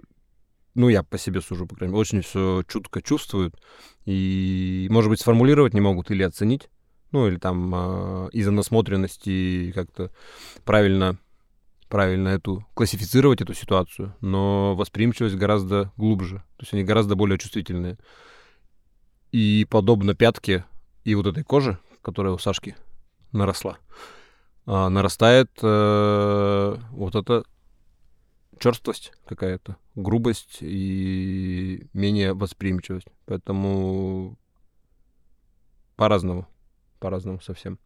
[0.75, 3.61] ну я по себе сужу, по крайней мере, очень все чутко чувствуют,
[4.07, 6.71] и, может быть, сформулировать не могут или оценить,
[7.13, 10.11] ну или там а, из-за насмотренности как-то
[10.65, 11.19] правильно
[11.89, 17.99] правильно эту классифицировать эту ситуацию, но восприимчивость гораздо глубже, то есть они гораздо более чувствительные.
[19.31, 20.65] И подобно пятке
[21.07, 22.75] и вот этой коже, которая у Сашки
[23.31, 23.79] наросла,
[24.67, 27.45] а, нарастает э, вот эта
[28.59, 33.07] черствость какая-то, грубость и менее восприимчивость.
[33.25, 34.37] Поэтому
[35.95, 36.49] по-разному,
[36.99, 37.79] по-разному совсем.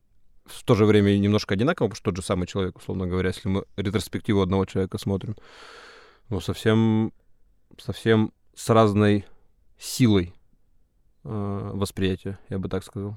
[0.47, 3.51] В то же время немножко одинаково, потому что тот же самый человек, условно говоря, если
[3.51, 5.37] мы ретроспективу одного человека смотрим,
[6.31, 7.13] но совсем,
[7.77, 9.27] совсем с разной
[9.79, 10.33] силой
[11.31, 13.17] восприятия, я бы так сказал.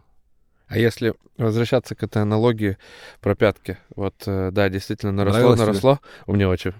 [0.67, 2.77] А если возвращаться к этой аналогии
[3.21, 5.67] про пятки, вот, э, да, действительно, наросло, Нравилось тебе?
[5.67, 5.99] наросло.
[6.25, 6.73] У меня очень.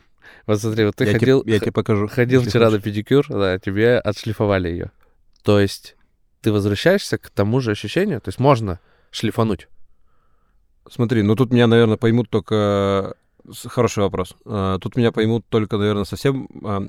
[0.47, 2.07] Вот смотри, вот ты я ходил, тебе, я тебе покажу.
[2.07, 2.79] ходил если вчера хочешь.
[2.79, 4.91] на педикюр, да, тебе отшлифовали ее.
[5.43, 5.95] То есть
[6.41, 8.79] ты возвращаешься к тому же ощущению, то есть можно
[9.11, 9.67] шлифануть.
[10.89, 13.15] Смотри, ну тут меня, наверное, поймут только...
[13.49, 14.35] с- Хороший вопрос.
[14.81, 16.87] Тут меня поймут только, наверное, совсем а,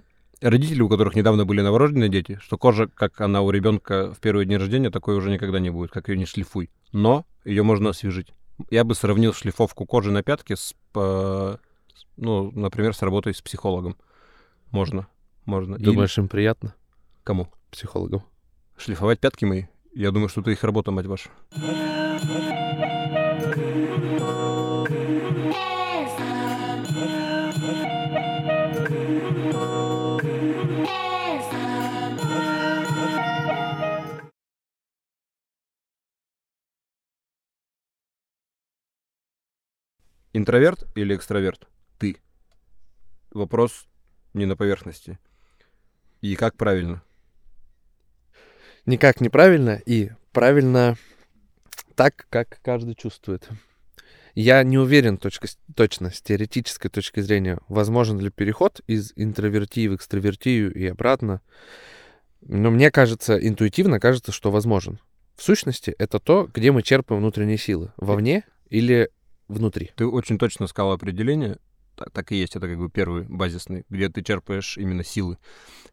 [0.50, 4.46] родители, у которых недавно были новорожденные дети, что кожа, как она у ребенка в первые
[4.46, 6.70] дни рождения, такой уже никогда не будет, как ее не шлифуй.
[6.92, 8.33] Но ее можно освежить.
[8.70, 11.59] Я бы сравнил шлифовку кожи на пятке с, по-
[12.16, 13.96] ну, например, с работой с психологом.
[14.70, 15.07] Можно,
[15.44, 15.76] можно.
[15.76, 16.74] Или- Думаешь, им приятно,
[17.24, 17.48] Кому?
[17.70, 18.22] психологам?
[18.76, 19.64] Шлифовать пятки мои?
[19.94, 21.30] Я думаю, что это их работа, мать ваша.
[40.34, 41.68] Интроверт или экстраверт?
[41.98, 42.16] Ты.
[43.30, 43.86] Вопрос
[44.32, 45.20] не на поверхности.
[46.20, 47.02] И как правильно?
[48.84, 50.96] Никак неправильно и правильно
[51.94, 53.48] так, как каждый чувствует.
[54.34, 59.94] Я не уверен точка, точно с теоретической точки зрения, возможен ли переход из интровертии в
[59.94, 61.42] экстравертию и обратно.
[62.40, 64.98] Но мне кажется, интуитивно кажется, что возможен.
[65.36, 67.92] В сущности, это то, где мы черпаем внутренние силы.
[67.96, 69.10] Вовне или
[69.48, 69.90] внутри.
[69.96, 71.59] Ты очень точно сказал определение.
[71.96, 75.38] Так, так и есть, это как бы первый базисный, где ты черпаешь именно силы,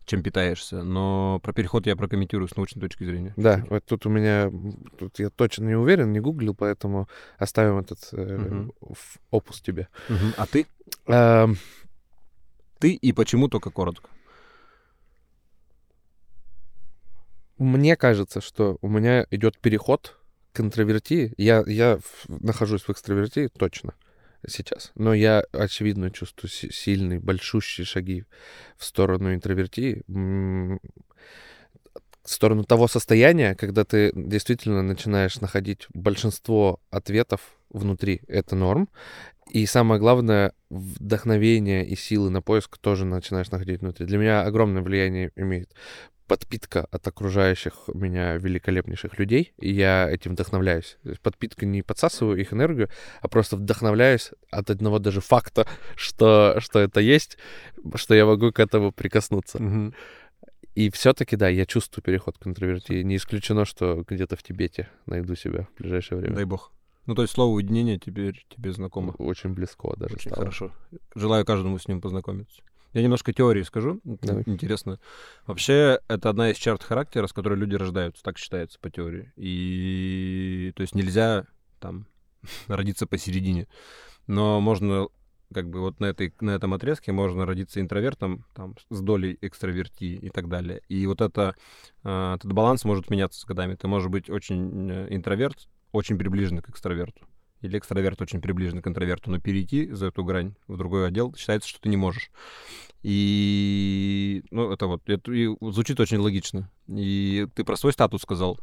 [0.05, 0.81] чем питаешься.
[0.83, 3.35] Но про переход я прокомментирую с научной точки зрения.
[3.37, 4.51] Да, вот тут у меня,
[4.97, 9.89] тут я точно не уверен, не гуглил, поэтому оставим этот э, в- опус тебе.
[10.09, 10.33] Мгм.
[10.37, 10.65] А ты?
[11.05, 11.57] Эм,
[12.79, 14.09] Ты и почему только коротко?
[17.57, 20.17] Мне кажется, что у меня идет переход
[20.53, 21.33] к интровертии.
[21.37, 23.93] Я, я нахожусь в экстравертии точно
[24.47, 28.25] сейчас, но я, очевидно, чувствую си- сильные, большущие шаги
[28.77, 30.79] в сторону интровертии, в
[32.29, 38.21] сторону того состояния, когда ты действительно начинаешь находить большинство ответов внутри.
[38.27, 38.89] Это норм.
[39.49, 44.05] И самое главное, вдохновение и силы на поиск тоже начинаешь находить внутри.
[44.05, 45.73] Для меня огромное влияние имеет
[46.31, 50.97] подпитка от окружающих меня великолепнейших людей, и я этим вдохновляюсь.
[51.03, 52.87] То есть подпитка не подсасываю их энергию,
[53.19, 55.67] а просто вдохновляюсь от одного даже факта,
[55.97, 57.37] что, что это есть,
[57.95, 59.91] что я могу к этому прикоснуться.
[60.73, 63.03] И все-таки, да, я чувствую переход к интровертии.
[63.03, 66.35] Не исключено, что где-то в Тибете найду себя в ближайшее время.
[66.37, 66.71] Дай бог.
[67.07, 69.11] Ну, то есть слово уединение теперь тебе знакомо.
[69.17, 70.45] Очень близко даже Очень стало.
[70.45, 70.71] хорошо.
[71.13, 72.61] Желаю каждому с ним познакомиться.
[72.93, 74.01] Я немножко теории скажу.
[74.03, 74.43] Давай.
[74.45, 74.99] Интересно.
[75.45, 79.31] Вообще, это одна из черт характера, с которой люди рождаются, так считается по теории.
[79.35, 81.45] И то есть нельзя
[81.79, 82.07] там
[82.67, 83.67] родиться посередине.
[84.27, 85.07] Но можно
[85.53, 90.13] как бы вот на, этой, на этом отрезке можно родиться интровертом там, с долей экстравертии
[90.13, 90.81] и так далее.
[90.87, 91.55] И вот это,
[92.03, 93.75] а, этот баланс может меняться с годами.
[93.75, 97.25] Ты можешь быть очень э, интроверт, очень приближенный к экстраверту.
[97.61, 101.69] Или экстраверт очень приближен к интроверту, но перейти за эту грань в другой отдел считается,
[101.69, 102.31] что ты не можешь.
[103.03, 106.69] И, ну, это вот, это и звучит очень логично.
[106.87, 108.59] И ты про свой статус сказал.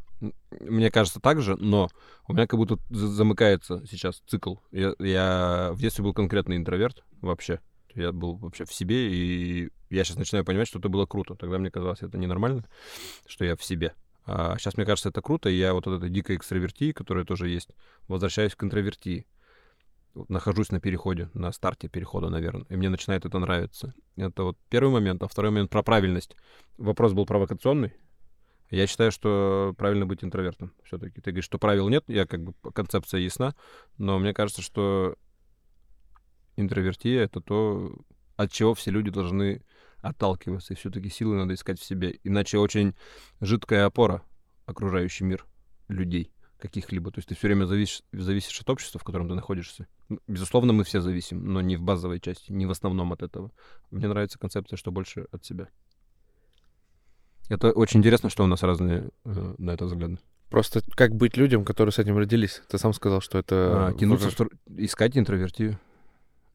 [0.61, 1.89] Мне кажется так же, но
[2.27, 4.57] у меня как будто за- замыкается сейчас цикл.
[4.71, 7.61] Я, я в детстве был конкретный интроверт вообще.
[7.95, 11.35] Я был вообще в себе, и я сейчас начинаю понимать, что это было круто.
[11.35, 12.65] Тогда мне казалось, это ненормально,
[13.27, 13.95] что я в себе.
[14.31, 17.49] А сейчас мне кажется, это круто, и я вот от этой дикой экстравертии, которая тоже
[17.49, 17.71] есть,
[18.09, 19.27] возвращаюсь к интровертии.
[20.29, 23.95] Нахожусь на переходе, на старте перехода, наверное, и мне начинает это нравиться.
[24.17, 25.23] Это вот первый момент.
[25.23, 26.37] А второй момент про правильность.
[26.77, 27.95] Вопрос был провокационный.
[28.69, 31.23] Я считаю, что правильно быть интровертом все-таки.
[31.23, 33.55] Ты говоришь, что правил нет, я как бы концепция ясна,
[33.97, 35.17] но мне кажется, что
[36.57, 37.97] интровертия— это то,
[38.37, 39.63] от чего все люди должны
[40.01, 42.19] отталкиваться, и все-таки силы надо искать в себе.
[42.25, 42.95] Иначе очень
[43.41, 44.23] жидкая опора
[44.67, 45.47] окружающий мир
[45.89, 47.11] людей каких-либо.
[47.11, 49.87] То есть ты все время зависишь, зависишь от общества, в котором ты находишься.
[50.09, 53.53] Ну, Безусловно, мы все зависим, но не в базовой части, не в основном от этого.
[53.91, 55.69] Мне нравится концепция, что больше от себя.
[57.49, 60.19] Это очень интересно, что у нас разные э, на это взгляды.
[60.51, 62.63] Просто как быть людям, которые с этим родились?
[62.69, 63.89] Ты сам сказал, что это...
[63.89, 65.79] А, тянуться, в стор- искать интровертию.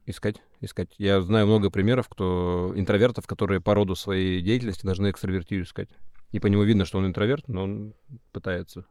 [0.05, 0.89] Искать, искать.
[0.97, 5.89] Я знаю много примеров, кто интровертов, которые по роду своей деятельности должны экстравертию искать.
[6.31, 7.93] И по нему видно, что он интроверт, но он
[8.33, 8.85] пытается.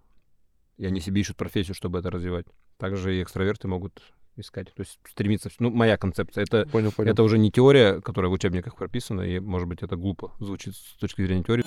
[0.78, 2.46] И они себе ищут профессию, чтобы это развивать.
[2.78, 4.02] Также и экстраверты могут
[4.36, 4.72] искать.
[4.74, 5.50] То есть стремиться...
[5.58, 6.44] Ну, моя концепция.
[6.44, 7.12] Это, Понял, понял.
[7.12, 10.96] это уже не теория, которая в учебниках прописана, и, может быть, это глупо звучит с
[10.98, 11.64] точки зрения теории.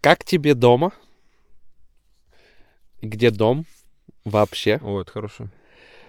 [0.00, 0.92] Как тебе дома?
[3.02, 3.66] Где дом
[4.24, 4.78] вообще?
[4.82, 5.52] О, это хорошая,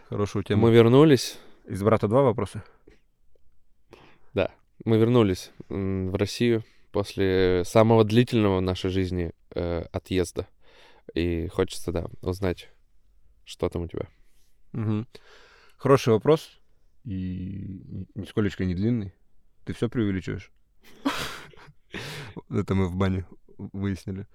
[0.09, 0.63] хорошая тема.
[0.63, 2.63] Мы вернулись, Из брата два вопроса.
[4.85, 10.47] мы вернулись в Россию после самого длительного в нашей жизни э, отъезда.
[11.13, 12.69] И хочется, да, узнать,
[13.45, 14.07] что там у тебя.
[14.71, 15.07] Мгм.
[15.77, 16.59] Хороший вопрос.
[17.03, 19.13] И нисколечко не длинный.
[19.65, 20.51] Ты все преувеличиваешь?
[22.49, 23.25] Это мы в бане
[23.73, 24.25] выяснили.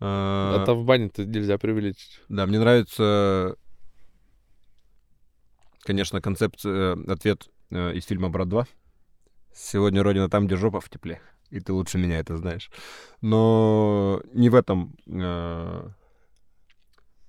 [0.00, 2.20] А, А там в бане-то нельзя преувеличить.
[2.28, 3.56] Да, мне нравится,
[5.82, 8.66] конечно, концепция, э, ответ э, из фильма «Брат 2».
[9.54, 11.20] Сегодня Родина там, где жопа в тепле.
[11.50, 12.70] И ты лучше меня это знаешь.
[13.22, 14.94] Но не в этом...
[15.06, 15.88] э,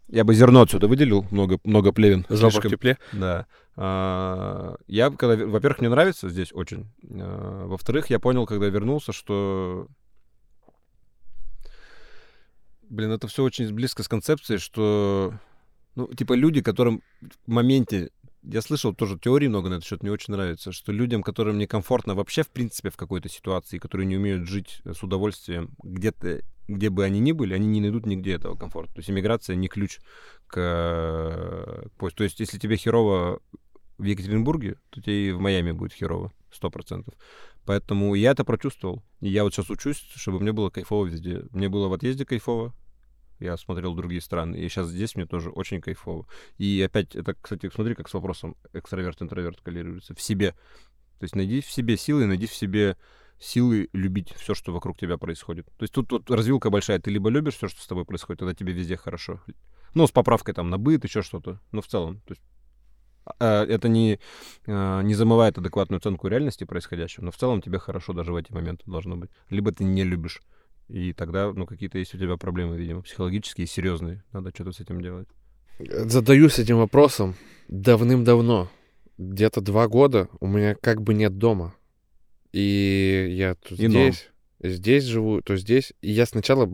[0.10, 2.26] Я бы зерно отсюда выделил, много, много плевен.
[2.30, 2.98] Жопа в Слишком- тепле.
[3.14, 3.46] Да.
[3.78, 6.92] А, Я, когда, во-первых, мне нравится здесь очень.
[7.04, 9.88] Во-вторых, я понял, когда вернулся, что...
[12.90, 15.34] Блин, это все очень близко с концепцией, что...
[15.96, 18.12] Ну, типа люди, которым в моменте...
[18.44, 22.16] Я слышал тоже теории много на этот счет, мне очень нравится, что людям, которым некомфортно
[22.16, 27.04] вообще, в принципе, в какой-то ситуации, которые не умеют жить с удовольствием где-то, где бы
[27.04, 28.94] они ни были, они не найдут нигде этого комфорта.
[28.94, 30.00] То есть иммиграция не ключ
[30.48, 32.18] к, поиску.
[32.18, 33.42] То есть если тебе херово
[33.98, 37.16] в Екатеринбурге, то тебе и в Майами будет херово, сто процентов.
[37.68, 39.04] Поэтому я это прочувствовал.
[39.20, 41.44] И я вот сейчас учусь, чтобы мне было кайфово везде.
[41.52, 42.74] Мне было в отъезде кайфово,
[43.40, 46.26] я смотрел другие страны, и сейчас здесь мне тоже очень кайфово.
[46.58, 50.16] И опять, это, кстати, смотри, как с вопросом экстраверт-интроверт коллерируется.
[50.16, 50.54] В себе.
[51.20, 52.96] То есть найди в себе силы, найди в себе
[53.38, 55.66] силы любить все, что вокруг тебя происходит.
[55.78, 57.00] То есть тут, тут развилка большая.
[57.00, 59.42] Ты либо любишь все, что с тобой происходит, тогда тебе везде хорошо.
[59.94, 61.60] Ну, с поправкой там на быт, еще что-то.
[61.74, 62.22] Но в целом.
[62.22, 62.42] То есть,
[63.40, 64.20] это не,
[64.66, 68.52] а, не замывает адекватную оценку реальности происходящего, но в целом тебе хорошо даже в эти
[68.52, 69.30] моменты должно быть.
[69.50, 70.42] Либо ты не любишь.
[70.88, 74.24] И тогда, ну, какие-то есть у тебя проблемы, видимо, психологические, серьезные.
[74.32, 75.28] Надо что-то с этим делать.
[75.80, 77.36] Задаюсь этим вопросом
[77.68, 78.70] давным-давно.
[79.18, 81.76] Где-то два года у меня как бы нет дома.
[82.54, 84.30] И я то И здесь,
[84.62, 85.94] здесь живу, то здесь.
[86.02, 86.66] И я сначала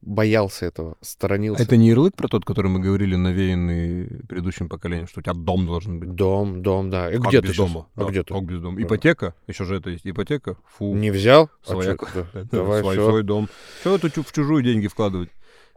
[0.00, 1.62] боялся этого, сторонился.
[1.62, 5.66] Это не ярлык про тот, который мы говорили, навеянный предыдущим поколением, что у тебя дом
[5.66, 6.14] должен быть?
[6.14, 7.10] Дом, дом, да.
[7.12, 7.66] И Как где без ты щас?
[7.66, 7.86] дома?
[7.94, 8.32] А Да, где ты?
[8.34, 8.76] Как без дома?
[8.78, 8.82] Да.
[8.82, 9.34] Ипотека?
[9.46, 10.06] Еще же это есть.
[10.06, 10.56] Ипотека?
[10.76, 10.94] Фу.
[10.94, 11.50] Не взял?
[11.66, 13.08] А Своя- чё- да, Да, Давай свой, всё.
[13.08, 13.48] свой дом.
[13.80, 15.30] Что это в чужую деньги вкладывать?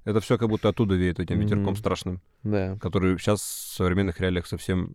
[0.05, 1.75] Это все как будто оттуда веет этим ветерком Мгм.
[1.75, 2.77] страшным, Да.
[2.79, 4.93] который сейчас в современных реалиях совсем...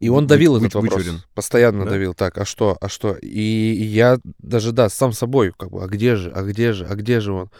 [0.00, 0.94] И он давил вы- этот вопрос.
[0.94, 1.20] вычурен.
[1.34, 1.90] Постоянно Да?
[1.90, 2.14] давил.
[2.14, 3.14] Так, а что, а что?
[3.14, 6.94] И я даже, да, сам собой, как бы, а где же, а где же, а
[6.94, 7.50] где же он?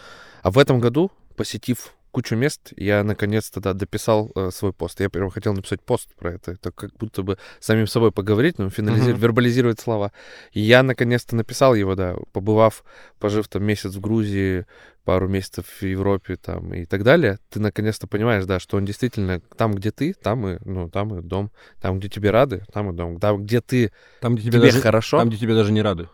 [0.43, 5.01] А в этом году, посетив кучу мест, я наконец-то, да, дописал э, свой пост.
[5.01, 6.53] Я первым хотел написать пост про это.
[6.53, 9.23] Это как будто бы самим собой поговорить, но финализировать, Мгм.
[9.23, 10.13] вербализировать слова.
[10.53, 12.85] И я наконец-то написал его, да, побывав,
[13.19, 14.67] пожив там месяц в Грузии,
[15.05, 19.41] пару месяцев в Европе там и так далее, ты наконец-то понимаешь, да, что он действительно
[19.57, 21.51] там, где ты, там и, ну, там и дом.
[21.81, 23.19] Там, где тебе рады, там и дом.
[23.19, 26.09] Там, где ты, Там, где тебе, тебе, даже, хорошо, там, где тебе даже не рады.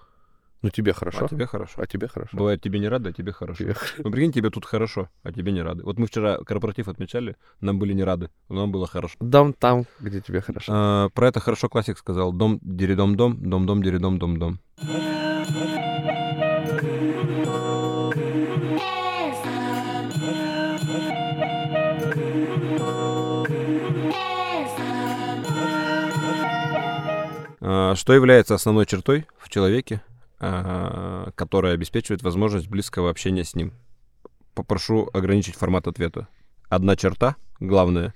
[0.61, 1.27] Ну, тебе хорошо.
[1.27, 1.75] А тебе хорошо.
[1.81, 2.37] А тебе хорошо.
[2.37, 3.65] Бывает, тебе не рады, а тебе хорошо.
[3.65, 5.85] Тебе Ну, прикинь, тебе тут хорошо, а тебе не рады.
[5.85, 9.15] Вот мы вчера корпоратив отмечали, нам были не рады, но нам было хорошо.
[9.21, 10.73] Дом там, где тебе хорошо.
[10.75, 12.33] А, про это хорошо классик сказал.
[12.33, 14.59] Дом, деридом, дом, дом, дом, деридом, дом, дом.
[27.61, 30.01] А, Что является основной чертой в человеке,
[30.39, 33.73] которая обеспечивает возможность близкого общения с ним?
[34.55, 36.29] Попрошу ограничить формат ответа.
[36.69, 38.15] Одна черта, главное,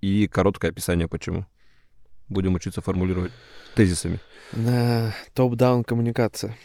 [0.00, 1.46] и короткое описание почему.
[2.28, 3.32] Будем учиться формулировать
[3.74, 4.18] тезисами.
[4.52, 6.56] Да, топ-даун коммуникация.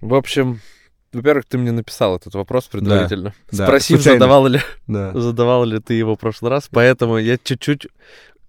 [0.00, 0.60] В общем,
[1.12, 3.34] во-первых, ты мне написал этот вопрос предварительно.
[3.50, 4.18] да, Спросив, случайно.
[4.20, 5.12] задавал ли, Да.
[5.18, 7.88] задавал ли ты его в прошлый раз, поэтому я чуть-чуть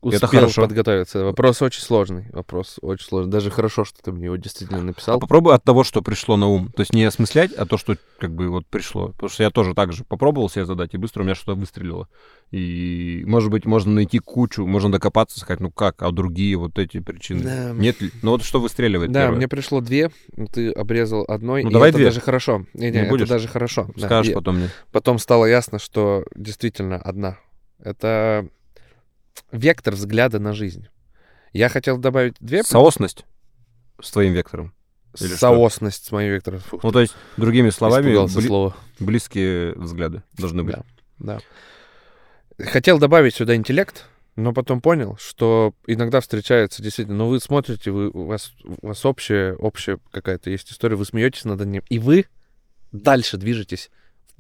[0.02, 0.62] успел хорошо.
[0.64, 1.24] подготовиться.
[1.24, 2.26] Вопрос очень сложный.
[2.32, 3.32] Вопрос очень сложный.
[3.32, 5.20] Даже хорошо, что ты мне его действительно А написал.
[5.20, 6.72] попробуй от того, что пришло на ум.
[6.76, 9.10] То есть не осмыслять, а то, что как бы вот пришло.
[9.10, 12.08] Потому что я тоже так же попробовал себе задать, и быстро у меня что-то выстрелило.
[12.52, 17.00] И, может быть, можно найти кучу, можно докопаться, сказать, ну как, а другие вот эти
[17.00, 17.44] причины.
[17.44, 17.72] Да.
[17.72, 18.12] Нет ли?
[18.22, 19.38] Ну вот что выстреливает Да, первое?
[19.38, 20.10] мне пришло две,
[20.52, 22.06] ты обрезал одной, Ну, и давай это две.
[22.08, 22.66] даже хорошо.
[22.74, 23.30] Не, не, Не это будешь?
[23.30, 23.88] даже хорошо.
[23.96, 24.70] Да, Скажешь и потом мне.
[24.92, 27.38] Потом стало ясно, что действительно одна.
[27.80, 28.48] Это
[29.52, 30.88] вектор взгляда на жизнь.
[31.54, 32.64] Я хотел добавить две.
[32.64, 33.26] Соосность
[34.02, 34.74] с твоим вектором.
[35.20, 35.38] или что?
[35.38, 36.60] Соосность с моим вектором.
[36.62, 38.76] Фух, Ну, то есть, другими словами, бли- слова.
[39.00, 40.76] близкие взгляды должны быть.
[41.20, 41.40] Да,
[42.58, 42.66] да.
[42.66, 44.06] Хотел добавить сюда интеллект,
[44.36, 49.04] но потом понял, что иногда встречается действительно, ну вы смотрите, вы, у, вас, у вас
[49.06, 52.28] общая, общая какая-то есть история, вы смеетесь над ним, и вы
[52.92, 53.90] дальше движетесь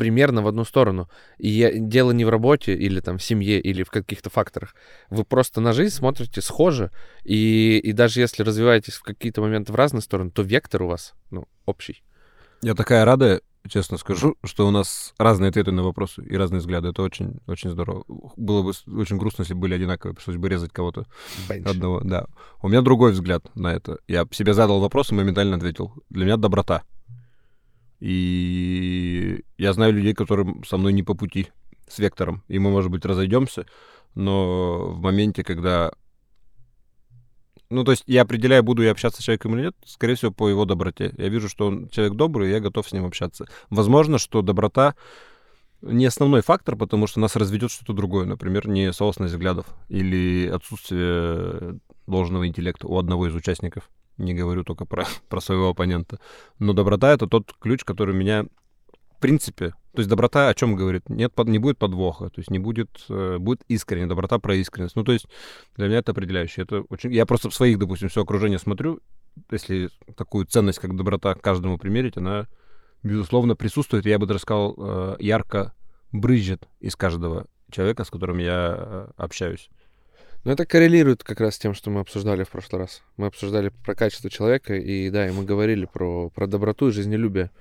[0.02, 1.08] примерно в одну сторону.
[1.38, 4.74] И я- дело не в работе или там в семье или в каких-то факторах.
[5.12, 6.90] Вы просто на жизнь смотрите схоже,
[7.24, 11.14] и, и даже если развиваетесь в какие-то моменты в разные стороны, то вектор у вас
[11.30, 12.02] ну, общий.
[12.64, 16.88] Я такая рада честно скажу, что у нас разные ответы на вопросы и разные взгляды.
[16.88, 18.04] Это очень, очень здорово.
[18.38, 21.06] Было бы очень грустно, если бы были одинаковые, пришлось бы резать кого-то
[21.48, 21.68] Бенч.
[21.68, 22.02] одного.
[22.04, 22.26] Да.
[22.64, 24.00] У меня другой взгляд на это.
[24.08, 25.94] Я себе задал вопрос и моментально ответил.
[26.10, 26.82] Для меня доброта.
[28.02, 31.48] И я знаю людей, которым со мной не по пути
[31.88, 32.44] с вектором.
[32.48, 33.66] И мы, может быть, разойдемся,
[34.16, 35.92] но в моменте, когда...
[37.70, 40.50] Ну, то есть я определяю, буду я общаться с человеком или нет, скорее всего, по
[40.50, 41.14] его доброте.
[41.18, 43.46] Я вижу, что он человек добрый, и я готов с ним общаться.
[43.70, 44.96] Возможно, что доброта
[45.82, 51.80] не основной фактор, потому что нас разведет что-то другое, например, не соосность взглядов или отсутствие
[52.12, 53.90] должного интеллекта у одного из участников.
[54.18, 56.20] Не говорю только про, про своего оппонента.
[56.60, 58.46] Но доброта— это тот ключ, который меня
[59.18, 59.70] в принципе...
[59.94, 61.10] То есть доброта о чем говорит?
[61.10, 62.90] Нет, под- не будет подвоха, то есть не будет...
[63.10, 64.08] э, будет искренне.
[64.08, 64.96] Доброта про искренность.
[64.96, 65.28] Ну, то есть
[65.76, 66.64] для меня это определяющее.
[66.64, 67.14] Это очень...
[67.14, 69.02] Я просто в своих, допустим, все окружение смотрю,
[69.50, 72.48] если такую ценность, как доброта, каждому примерить, она,
[73.04, 74.06] безусловно, присутствует.
[74.06, 75.74] Я бы даже сказал, э, ярко
[76.12, 79.70] брызжет из каждого человека, с которым я э, общаюсь.
[80.44, 83.04] Ну, это коррелирует как раз с тем, что мы обсуждали в прошлый раз.
[83.16, 87.52] Мы обсуждали про качество человека, и да, и мы говорили про, про доброту и жизнелюбие.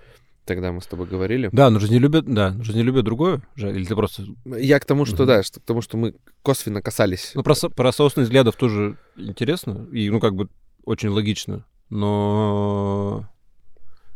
[0.46, 1.50] Тогда мы с тобой говорили.
[1.52, 4.24] Да, но жизнелюбие, да, жизнелюбие другое же, или ты просто...
[4.46, 5.26] Я к тому, что Мгм.
[5.26, 7.32] да, что, к тому, что мы косвенно касались.
[7.34, 10.48] Ну, про, про соосность взглядов тоже интересно, и, ну, как бы,
[10.84, 13.28] очень логично, но...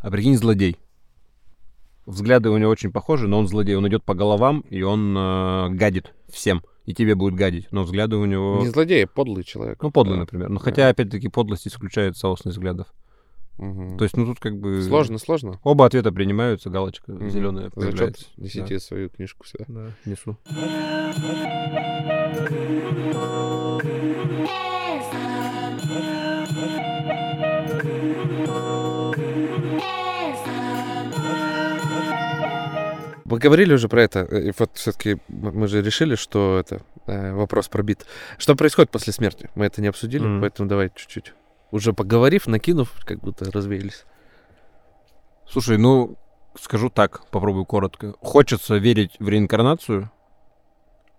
[0.01, 0.79] А прикинь, злодей.
[2.07, 3.77] Взгляды у него очень похожи, но он злодей.
[3.77, 6.63] Он идет по головам, и он э, гадит всем.
[6.85, 7.69] И тебе будет гадить.
[7.71, 8.59] Но взгляды у него...
[8.61, 9.83] Не злодей, а подлый человек.
[9.83, 10.21] Ну, подлый, Да.
[10.21, 10.51] например.
[10.51, 10.65] Но Да.
[10.65, 12.89] хотя, опять-таки, подлость исключает соосность взглядов.
[13.57, 13.97] Мгм.
[13.97, 14.83] То есть, ну, тут как бы...
[14.83, 15.61] Сложно, сложно.
[15.63, 17.31] Оба ответа принимаются, галочка Мгм.
[17.31, 18.27] зеленая Зачет появляется.
[18.37, 19.65] несите свою книжку сюда.
[19.69, 20.37] Да, несу.
[33.35, 34.21] Мы говорили уже про это.
[34.21, 38.07] И вот все-таки мы же решили, что это э, вопрос пробит.
[38.39, 39.51] Что происходит после смерти?
[39.57, 40.41] Мы это не обсудили, Мгм.
[40.41, 41.35] поэтому давай чуть-чуть.
[41.73, 44.05] Уже поговорив, накинув, как будто развеялись.
[45.51, 46.17] Слушай, ну,
[46.57, 48.15] скажу так, попробую коротко.
[48.21, 50.13] Хочется верить в реинкарнацию,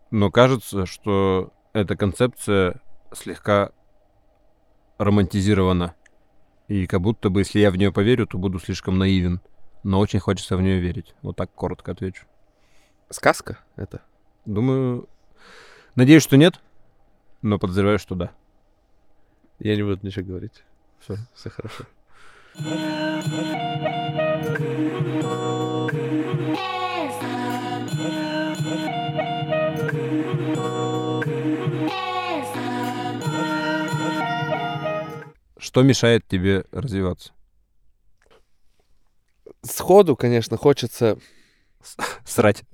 [0.09, 2.79] но кажется, что эта концепция
[3.11, 3.71] слегка
[4.99, 5.95] романтизирована.
[6.69, 9.41] И как будто бы, если я в нее поверю, то буду слишком наивен.
[9.85, 11.13] Но очень хочется в нее верить.
[11.21, 12.25] Вот так коротко отвечу.
[13.11, 14.01] Сказка это?
[14.45, 15.07] Думаю,
[15.93, 16.59] надеюсь, что нет,
[17.43, 18.31] но подозреваю, что да.
[19.59, 20.63] Я не буду ничего говорить.
[20.97, 21.17] Всё.
[21.35, 21.85] Все хорошо.
[35.59, 37.34] Что мешает тебе развиваться?
[39.65, 41.17] Сходу, конечно, хочется...
[42.25, 42.63] Срать.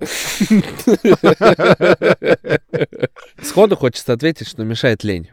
[3.42, 5.28] Сходу хочется ответить, что мешает лень.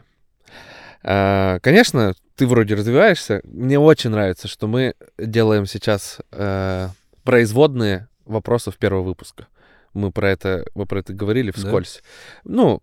[1.02, 3.40] А, Конечно, ты вроде развиваешься.
[3.44, 6.88] Мне очень нравится, что мы делаем сейчас э,
[7.24, 9.46] производные вопросов первого выпуска.
[9.92, 12.02] Мы про это, мы про это говорили вскользь.
[12.44, 12.78] Ну,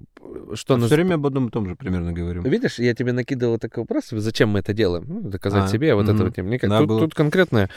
[0.54, 2.44] что Все нас- время об одном и том же примерно говорим.
[2.44, 5.06] Видишь, я тебе накидывал такой вопрос, зачем мы это делаем?
[5.08, 6.26] Ну, доказать А, себе, вот это мгм.
[6.26, 6.38] вот.
[6.38, 7.00] Мне как- Да, тут, было.
[7.00, 7.70] тут конкретно,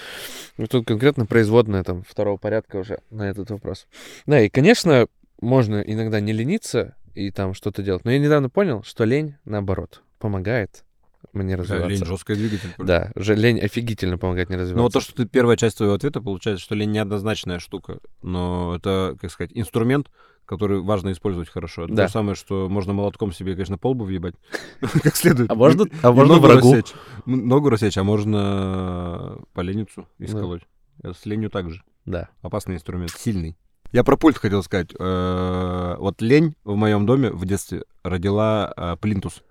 [0.68, 3.86] тут конкретно производная там второго порядка уже на этот вопрос.
[4.26, 5.06] Да, и, конечно,
[5.40, 8.04] можно иногда не лениться и там что-то делать.
[8.04, 10.84] Но я недавно понял, что лень, наоборот, помогает
[11.32, 11.88] мне Да, развиваться.
[11.88, 12.68] лень жесткий двигатель.
[12.78, 14.76] Да, же лень офигительно помогает мне развиваться.
[14.78, 18.74] Ну вот то, что ты первая часть твоего ответа, получается, что лень неоднозначная штука, но
[18.76, 20.10] это, как сказать, инструмент,
[20.46, 21.84] который важно использовать хорошо.
[21.84, 22.02] Это Да.
[22.02, 24.34] то же самое, что можно молотком себе, конечно, полбу въебать,
[25.02, 25.50] как следует.
[25.50, 26.72] А можно, а можно врагу?
[26.72, 26.92] рассечь.
[27.26, 30.62] Ногу рассечь, а можно поленницу исколоть.
[31.02, 31.82] Это С ленью также.
[32.04, 32.28] Да.
[32.42, 33.56] Опасный инструмент, сильный.
[33.92, 34.90] Я про пульт хотел сказать.
[34.98, 39.42] Э, Вот лень в моем доме в детстве родила э, плинтус.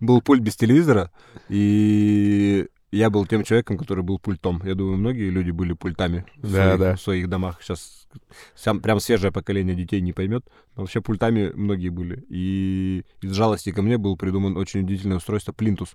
[0.00, 1.10] Был пульт без телевизора,
[1.48, 4.60] и я был тем человеком, который был пультом.
[4.64, 6.96] Я думаю, многие люди были пультами в, своих, да.
[6.96, 7.62] в своих домах.
[7.62, 8.06] Сейчас
[8.54, 10.44] сам, прям свежее поколение детей не поймет,
[10.76, 12.24] но вообще пультами многие были.
[12.28, 15.94] И из жалости ко мне был придуман очень удивительное устройство плинтус.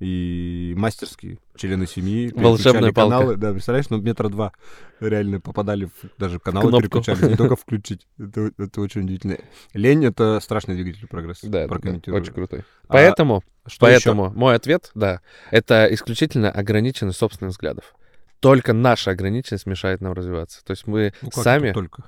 [0.00, 3.16] И мастерские члены семьи Волшебная палка.
[3.16, 3.36] каналы.
[3.36, 4.52] Да, представляешь, ну метра два
[5.00, 6.82] реально попадали, в, даже каналы Кнопку.
[6.88, 8.06] переключались, не только включить.
[8.16, 9.38] Это, это очень удивительно.
[9.74, 11.46] Лень— это страшный двигатель прогресса.
[11.46, 12.22] Да, да, да, Прокомментирую.
[12.22, 12.60] очень крутой.
[12.86, 13.80] А Поэтому что?
[13.86, 15.20] Поэтому мой ответ, да,
[15.50, 17.94] это исключительно ограниченность собственных взглядов.
[18.38, 20.64] Только наша ограниченность мешает нам развиваться.
[20.64, 22.04] То есть мы Ну, сами, только.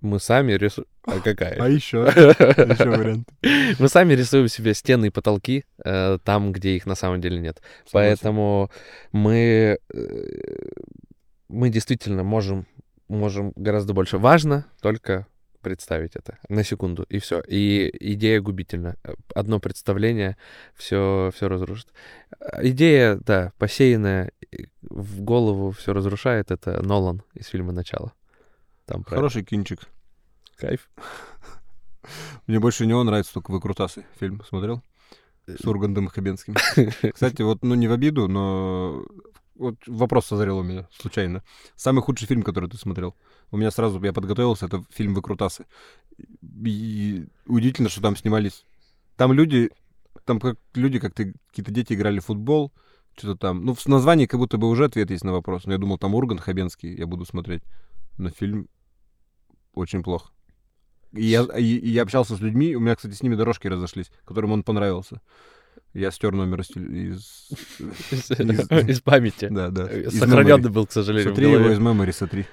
[0.00, 0.86] Мы сами рисуем...
[1.04, 1.60] А А какая?
[1.68, 1.98] еще?
[1.98, 3.28] Еще вариант.
[3.78, 7.62] Мы сами рисуем себе стены и потолки э, там, где их на самом деле нет.
[7.86, 7.92] Согласен.
[7.92, 8.70] Поэтому
[9.12, 9.78] мы...
[9.92, 10.08] э,
[11.48, 12.66] мы действительно можем,
[13.08, 14.18] можем гораздо больше.
[14.18, 15.26] Важно только
[15.60, 17.42] представить это на секунду, и все.
[17.46, 18.96] И идея губительна.
[19.34, 20.36] Одно представление
[20.74, 21.88] все, все разрушит.
[22.62, 24.32] Идея, да, посеянная
[24.82, 28.12] в голову все разрушает, это Нолан из фильма «Начало».
[28.90, 29.82] Там Хороший кинчик.
[30.56, 30.90] Кайф.
[32.48, 34.04] Мне больше него нравится только «Выкрутасы».
[34.18, 34.82] Фильм смотрел?
[35.46, 36.56] С Ургандом Хабенским.
[37.14, 39.06] Кстати, вот, ну, не в обиду, но
[39.54, 41.44] вот вопрос созрел у меня случайно.
[41.76, 43.14] Самый худший фильм, который ты смотрел?
[43.52, 45.66] У меня сразу, я подготовился, это фильм «Выкрутасы».
[46.64, 48.64] И удивительно, что там снимались...
[49.14, 49.70] Там люди,
[50.24, 52.72] там как люди, как ты, какие-то дети играли в футбол,
[53.16, 53.64] что-то там...
[53.64, 55.64] Ну, в названии как будто бы уже ответ есть на вопрос.
[55.66, 57.62] Но я думал, там Ургант Хабенский, я буду смотреть.
[58.18, 58.68] Но фильм
[59.80, 60.30] очень плохо.
[61.12, 64.10] И я, и, и я общался с людьми, у меня, кстати, с ними дорожки разошлись,
[64.24, 65.20] которым он понравился.
[65.92, 66.70] Я стер номер из...
[68.10, 68.30] Из,
[68.88, 69.48] из памяти.
[69.50, 69.88] Да, да.
[70.10, 71.30] Сохраненный был, к сожалению.
[71.30, 72.46] Сотри его из memory, сотри.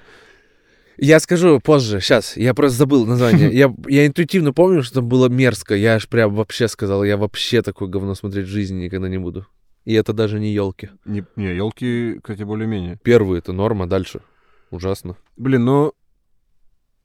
[0.96, 3.50] Я скажу позже, сейчас, я просто забыл название.
[3.52, 5.76] Я, я интуитивно помню, что там было мерзко.
[5.76, 9.46] Я аж прям вообще сказал, я вообще такое говно смотреть в жизни никогда не буду.
[9.84, 10.90] И это даже не елки.
[11.04, 12.98] Не, не елки, кстати, более-менее.
[13.04, 14.22] Первые это норма, дальше.
[14.70, 15.16] Ужасно.
[15.36, 15.92] Блин, ну...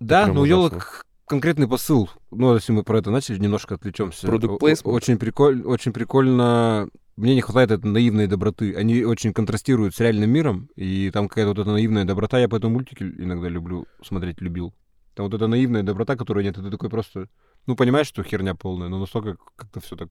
[0.05, 2.09] Да, ну елок конкретный посыл.
[2.31, 4.27] Ну, если мы про это начали, немножко отвлечемся.
[4.27, 4.91] Product placement.
[4.91, 5.63] Очень, приколь...
[5.63, 6.89] очень прикольно.
[7.15, 8.75] Мне не хватает этой наивной доброты.
[8.75, 12.39] Они очень контрастируют с реальным миром, и там какая-то вот эта наивная доброта.
[12.39, 14.73] Я поэтому мультики иногда люблю смотреть, любил.
[15.15, 17.27] Там вот эта наивная доброта, которой нет, ты такой просто...
[17.65, 20.09] Ну, понимаешь, что херня полная, но настолько как-то все так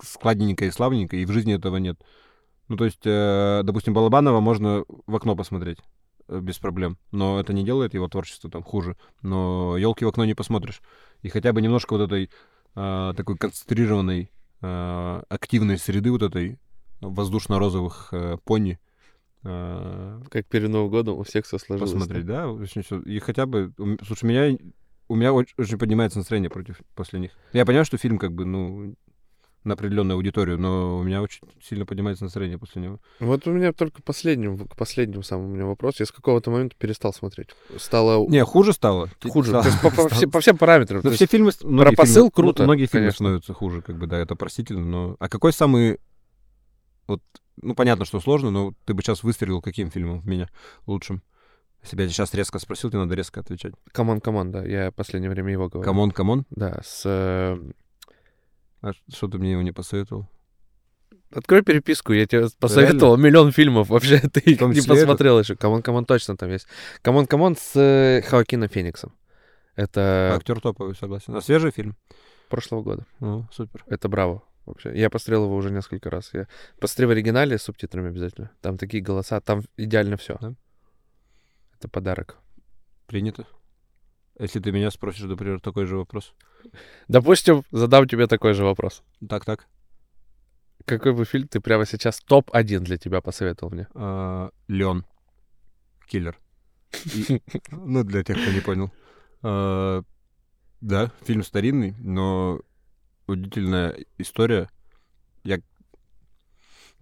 [0.00, 1.98] складненько и славненько, и в жизни этого нет.
[2.68, 5.78] Ну, то есть, э, допустим, Балабанова можно в окно посмотреть.
[6.28, 6.98] Э, без проблем.
[7.10, 8.96] Но это не делает его творчество там хуже.
[9.22, 10.80] Но елки в окно не посмотришь.
[11.22, 12.30] И хотя бы немножко вот этой
[12.74, 16.58] э, такой концентрированной э, активной среды вот этой
[17.00, 18.78] воздушно-розовых э, пони.
[19.44, 21.92] Э, как перед Новым годом у всех все сложилось.
[21.92, 22.48] Посмотреть, да?
[23.04, 23.72] И хотя бы...
[24.06, 24.58] Слушай, меня
[25.08, 27.32] у меня очень, очень поднимается настроение против после них.
[27.52, 28.94] Я понимаю, что фильм как бы, ну,
[29.64, 32.98] на определенную аудиторию, но у меня очень сильно поднимается настроение после него.
[33.20, 36.00] Вот у меня только последним, к последнему самому у меня вопрос.
[36.00, 37.50] Я с какого-то момента перестал смотреть.
[37.76, 38.28] Стало...
[38.28, 39.08] Не, хуже стало.
[39.22, 39.50] Хуже.
[39.50, 39.62] Стало.
[39.62, 41.00] То есть по, по, все, по всем параметрам.
[41.04, 41.52] Но все фильмы...
[41.52, 42.64] Про посыл фильмы, круто.
[42.64, 43.24] Многие фильмы конечно.
[43.24, 45.16] становятся хуже, как бы, да, это простительно, но...
[45.18, 45.98] А какой самый...
[47.06, 47.22] Вот,
[47.60, 50.48] ну, понятно, что сложно, но ты бы сейчас выстрелил каким фильмом в меня
[50.86, 51.22] лучшим?
[51.82, 53.74] Если бы я сейчас резко спросил, тебе надо резко отвечать.
[53.90, 54.64] C'mon, c'mon, да.
[54.64, 55.84] Я в последнее время его говорю.
[55.84, 56.46] C'mon, c'mon?
[56.50, 57.58] Да, с э,
[58.82, 60.28] а что ты мне его не посоветовал?
[61.30, 63.26] Открой переписку, я тебе посоветовал Реально?
[63.26, 63.88] миллион фильмов.
[63.88, 65.56] Вообще, ты их не посмотрел еще.
[65.56, 66.66] C'mon, c'mon точно там есть.
[67.00, 69.16] C'mon, c'mon с э, Хоакином Фениксом.
[69.74, 70.34] Это...
[70.36, 71.34] Актер топовый, согласен.
[71.34, 71.96] А свежий фильм?
[72.50, 73.06] Прошлого года.
[73.20, 73.84] О, супер.
[73.86, 74.42] Это браво.
[74.66, 74.92] Вообще.
[74.94, 76.30] Я посмотрел его уже несколько раз.
[76.34, 76.46] Я
[76.78, 78.50] посмотрел в оригинале с субтитрами обязательно.
[78.60, 80.36] Там такие голоса, там идеально все.
[80.40, 80.54] Да?
[81.78, 82.36] Это подарок.
[83.06, 83.46] Принято.
[84.42, 86.34] Если ты меня спросишь, например, такой же вопрос.
[87.06, 89.04] Допустим, задам тебе такой же вопрос.
[89.28, 89.68] Так, так.
[90.84, 93.86] Какой бы фильм ты прямо сейчас топ-1 для тебя посоветовал мне?
[93.94, 95.06] А, Леон.
[96.08, 96.36] Киллер.
[97.70, 98.90] Ну, для тех, кто не понял.
[99.42, 100.02] А,
[100.80, 102.60] да, фильм старинный, но
[103.28, 104.68] удивительная история.
[105.44, 105.60] Я,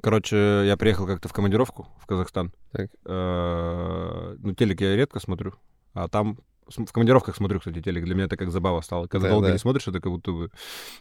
[0.03, 2.53] короче, я приехал как-то в командировку в Казахстан.
[2.73, 2.91] Так.
[3.07, 5.55] А, ну, телек я редко смотрю,
[5.95, 6.39] а там
[6.71, 8.05] в командировках смотрю, кстати, телек.
[8.05, 9.07] Для меня это как забава стало.
[9.07, 9.53] Когда да, долго да.
[9.53, 10.51] не смотришь, это как будто бы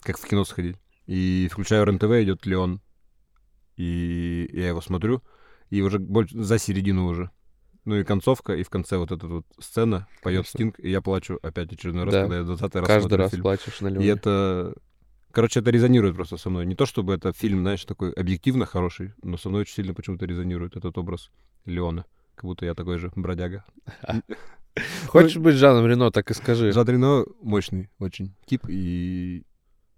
[0.02, 0.78] как в кино сходить.
[1.06, 2.82] И включаю РНТВ, идет Леон.
[3.78, 5.24] И я его смотрю.
[5.70, 7.32] И уже больше за середину уже.
[7.86, 11.40] Ну и концовка, и в конце вот эта вот сцена поет Стинг, и я плачу
[11.42, 12.22] опять очередной раз, да.
[12.22, 13.44] когда я 20 раз Каждый раз фильм.
[13.44, 14.06] плачешь на Леоне.
[14.06, 14.76] И это...
[15.32, 16.66] Короче, это резонирует просто со мной.
[16.66, 20.26] Не то, чтобы это фильм, знаешь, такой объективно хороший, но со мной очень сильно почему-то
[20.26, 21.32] резонирует этот образ
[21.66, 22.06] Леона.
[22.36, 23.64] Как будто я такой же бродяга.
[25.08, 26.72] Хочешь быть Жаном Рено, так и скажи.
[26.72, 29.44] Жан Рено мощный очень тип, и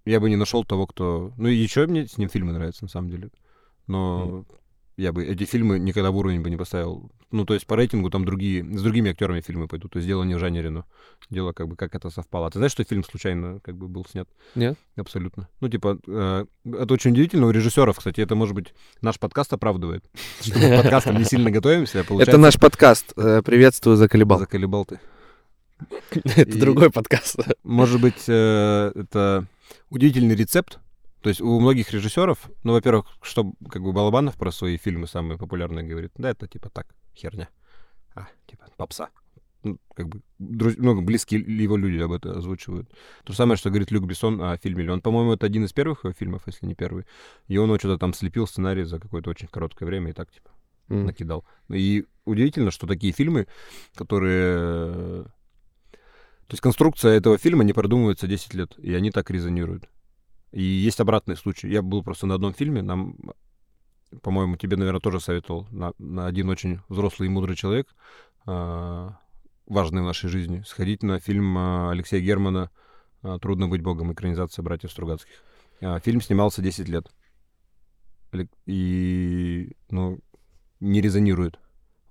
[0.05, 1.31] я бы не нашел того, кто...
[1.37, 3.29] Ну, еще мне с ним фильмы нравятся, на самом деле.
[3.87, 4.45] Но
[5.01, 7.11] я бы эти фильмы никогда в уровень бы не поставил.
[7.31, 9.91] Ну, то есть по рейтингу там другие, с другими актерами фильмы пойдут.
[9.91, 10.85] То есть дело не в Жанне Рено.
[11.29, 12.47] Дело как бы, как это совпало.
[12.47, 14.29] А ты знаешь, что фильм случайно как бы был снят?
[14.53, 14.77] Нет.
[14.95, 15.49] Абсолютно.
[15.59, 17.47] Ну, типа, э, это очень удивительно.
[17.47, 20.05] У режиссеров, кстати, это, может быть, наш подкаст оправдывает.
[20.41, 22.05] Что мы подкастом не сильно готовимся.
[22.07, 23.13] А это наш подкаст.
[23.17, 24.39] Э, приветствую, заколебал.
[24.39, 24.99] Заколебал ты.
[26.35, 27.39] Это другой подкаст.
[27.63, 29.47] Может быть, э, это
[29.89, 30.79] удивительный рецепт,
[31.21, 35.37] то есть у многих режиссеров, ну, во-первых, что как бы Балабанов про свои фильмы самые
[35.37, 37.49] популярные говорит, да, это типа так, херня.
[38.15, 39.09] А, типа попса.
[39.63, 40.77] Ну, как бы друз...
[40.77, 42.89] много близкие его люди об этом озвучивают.
[43.23, 44.91] То самое, что говорит Люк Бессон о фильме.
[44.91, 47.05] Он, по-моему, это один из первых его фильмов, если не первый.
[47.47, 50.49] И он что-то там слепил сценарий за какое-то очень короткое время и так, типа,
[50.89, 51.03] mm.
[51.03, 51.45] накидал.
[51.69, 53.47] И удивительно, что такие фильмы,
[53.93, 55.25] которые...
[56.47, 59.87] То есть конструкция этого фильма не продумывается 10 лет, и они так резонируют.
[60.51, 61.69] И есть обратный случай.
[61.69, 63.15] Я был просто на одном фильме, нам,
[64.21, 67.87] по-моему, тебе, наверное, тоже советовал, на, на один очень взрослый и мудрый человек,
[68.47, 69.09] э,
[69.67, 72.69] важный в нашей жизни, сходить на фильм э, Алексея Германа
[73.23, 75.33] э, «Трудно быть богом», экранизация братьев Стругацких.
[76.03, 77.11] Фильм снимался 10 лет.
[78.67, 80.19] И, ну,
[80.79, 81.59] не резонирует.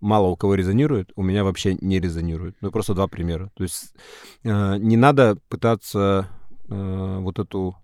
[0.00, 2.56] Мало у кого резонирует, у меня вообще не резонирует.
[2.62, 3.52] Ну, просто два примера.
[3.54, 3.94] То есть
[4.42, 6.28] не надо пытаться
[6.66, 7.76] вот эту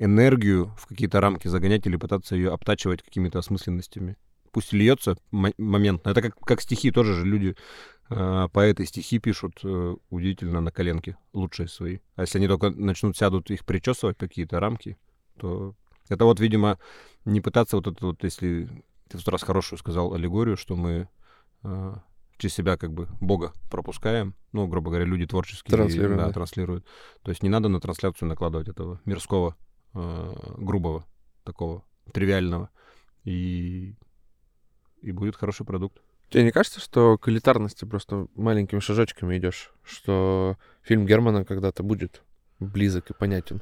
[0.00, 4.16] энергию в какие-то рамки загонять или пытаться ее обтачивать какими-то осмысленностями.
[4.50, 6.08] Пусть льется моментно.
[6.08, 7.54] Это как, как стихи тоже же люди,
[8.08, 11.98] э, поэты стихи пишут э, удивительно на коленке, лучшие свои.
[12.16, 14.98] А если они только начнут сядут их причесывать какие-то рамки,
[15.38, 15.76] то
[16.08, 16.78] это вот, видимо,
[17.24, 18.68] не пытаться вот это вот, если
[19.08, 21.08] ты в тот раз хорошую сказал аллегорию, что мы
[21.62, 21.94] э,
[22.38, 25.76] через себя как бы Бога пропускаем, ну, грубо говоря, люди творческие
[26.16, 26.32] да.
[26.32, 26.86] транслируют.
[27.22, 29.56] То есть не надо на трансляцию накладывать этого мирского,
[29.94, 31.04] э, грубого,
[31.44, 32.70] такого тривиального,
[33.24, 33.94] и,
[35.02, 36.00] и будет хороший продукт.
[36.30, 42.22] Тебе не кажется, что к элитарности просто маленькими шажочками идешь, что фильм Германа когда-то будет
[42.60, 43.60] близок и понятен?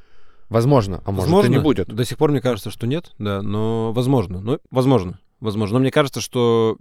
[0.50, 1.88] Возможно, а может возможно, и не будет.
[1.88, 4.40] До сих пор мне кажется, что нет, да, но возможно.
[4.40, 5.74] Ну, возможно, возможно.
[5.74, 6.78] Но мне кажется, что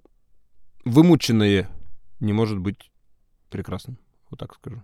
[0.85, 1.69] вымученное
[2.19, 2.91] не может быть
[3.49, 3.97] прекрасным.
[4.29, 4.83] Вот так скажу.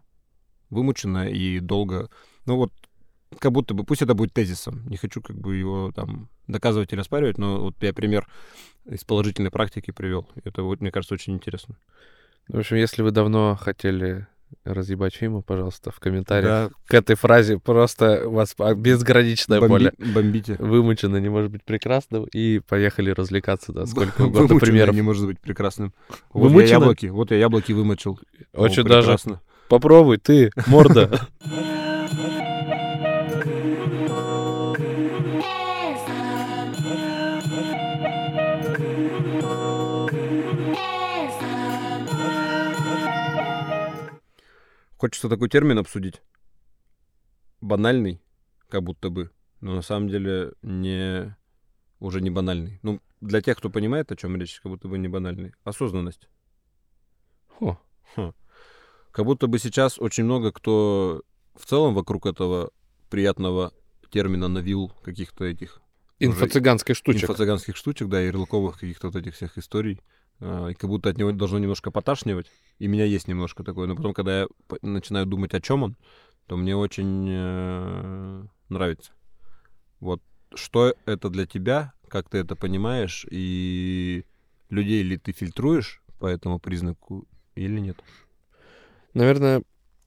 [0.69, 2.09] Вымученное и долго.
[2.45, 2.71] Ну вот,
[3.39, 4.87] как будто бы, пусть это будет тезисом.
[4.87, 8.27] Не хочу как бы его там доказывать или оспаривать, но вот я пример
[8.85, 10.27] из положительной практики привел.
[10.43, 11.77] Это, вот, мне кажется, очень интересно.
[12.47, 14.27] В общем, если вы давно хотели
[14.65, 16.75] разъебать Фиму, пожалуйста, в комментариях да.
[16.85, 19.91] к этой фразе просто у вас безграничная Бомби...
[19.97, 20.13] боль.
[20.13, 20.55] Бомбите.
[20.59, 22.25] Вымучено не может быть прекрасным.
[22.25, 24.95] И поехали развлекаться, да, сколько угодно примеров.
[24.95, 25.93] не может быть прекрасным.
[26.31, 26.67] Вот Вымучено?
[26.67, 28.19] я яблоки, вот я яблоки вымочил.
[28.53, 29.17] Очень О, даже.
[29.69, 31.27] Попробуй, ты, морда.
[45.03, 46.21] Хочется такой термин обсудить.
[47.59, 48.21] Банальный,
[48.69, 51.35] как будто бы, но на самом деле не
[51.99, 52.79] уже не банальный.
[52.83, 55.51] Ну, для тех, кто понимает, о чем речь, как будто бы не банальный.
[55.65, 56.29] Осознанность.
[57.49, 57.77] Хо.
[58.15, 58.33] Хо.
[59.11, 61.23] Как будто бы сейчас очень много кто
[61.53, 62.71] в целом вокруг этого
[63.09, 63.73] приятного
[64.09, 65.81] термина навил каких-то этих...
[66.21, 67.29] Инфо-цыганских штучек.
[67.29, 69.99] Инфо-цыганских штучек, да, ярлыковых каких-то вот этих всех историй.
[70.39, 72.51] А, и как будто от него должно немножко поташнивать.
[72.79, 73.87] И меня есть немножко такое.
[73.87, 74.47] Но потом, когда я
[74.81, 75.95] начинаю думать, о чем он,
[76.47, 79.11] то мне очень э, нравится.
[79.99, 80.21] Вот
[80.53, 84.25] что это для тебя, как ты это понимаешь, и
[84.69, 87.25] людей ли ты фильтруешь по этому признаку
[87.55, 87.97] или нет?
[89.13, 89.63] Наверное,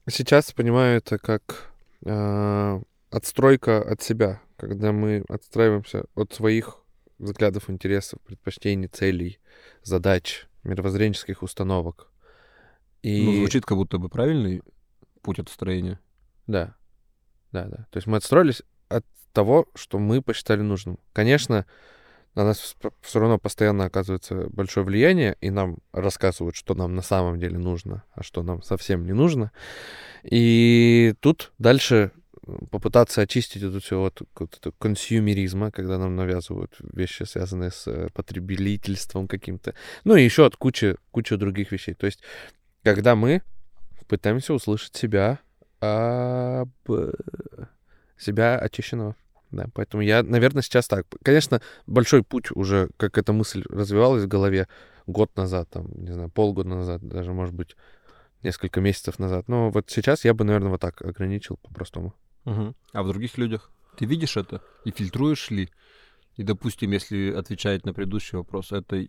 [0.09, 1.73] сейчас понимаю это как
[2.05, 6.79] э, отстройка от себя, когда мы отстраиваемся от своих
[7.19, 9.39] взглядов, интересов, предпочтений, целей,
[9.83, 12.11] задач, мировоззренческих установок.
[13.03, 13.25] И...
[13.25, 14.63] Ну, звучит как будто бы правильный
[15.23, 16.01] путь отстроения.
[16.47, 16.77] Да,
[17.53, 17.87] да, да.
[17.91, 20.99] То есть мы отстроились от того, что мы посчитали нужным.
[21.13, 21.67] Конечно,
[22.35, 27.41] на нас все равно постоянно оказывается большое влияние, и нам рассказывают, что нам на самом
[27.41, 29.53] деле нужно, а что нам совсем не нужно.
[30.23, 32.13] И тут дальше
[32.71, 39.29] попытаться очистить эту все вот, это консюмеризма, когда нам навязывают вещи, связанные с э, потребительством
[39.29, 39.75] каким-то.
[40.05, 41.95] Ну и еще от кучи, кучи других вещей.
[41.95, 42.23] То есть,
[42.83, 43.43] когда мы
[44.09, 45.41] пытаемся услышать себя
[45.81, 46.71] об...
[48.19, 49.17] себя очищенного.
[49.51, 51.07] Да, поэтому я, наверное, сейчас так.
[51.23, 54.69] Конечно, большой путь уже, как эта мысль развивалась в голове
[55.07, 57.77] год назад, там, не знаю, полгода назад, даже, может быть,
[58.43, 59.49] несколько месяцев назад.
[59.49, 62.15] Но вот сейчас я бы, наверное, вот так ограничил по-простому.
[62.47, 62.75] Угу.
[62.93, 63.71] А в других людях?
[63.99, 65.69] Ты видишь это и фильтруешь ли?
[66.37, 69.07] И, допустим, если отвечать на предыдущий вопрос, это э,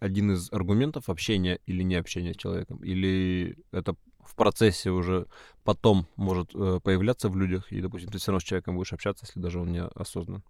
[0.00, 2.78] один из аргументов общения или не общения с человеком?
[2.84, 5.26] Или это в процессе уже
[5.64, 9.26] потом может э, появляться в людях, и, допустим, ты все равно с человеком будешь общаться,
[9.26, 10.44] если даже он не осознан?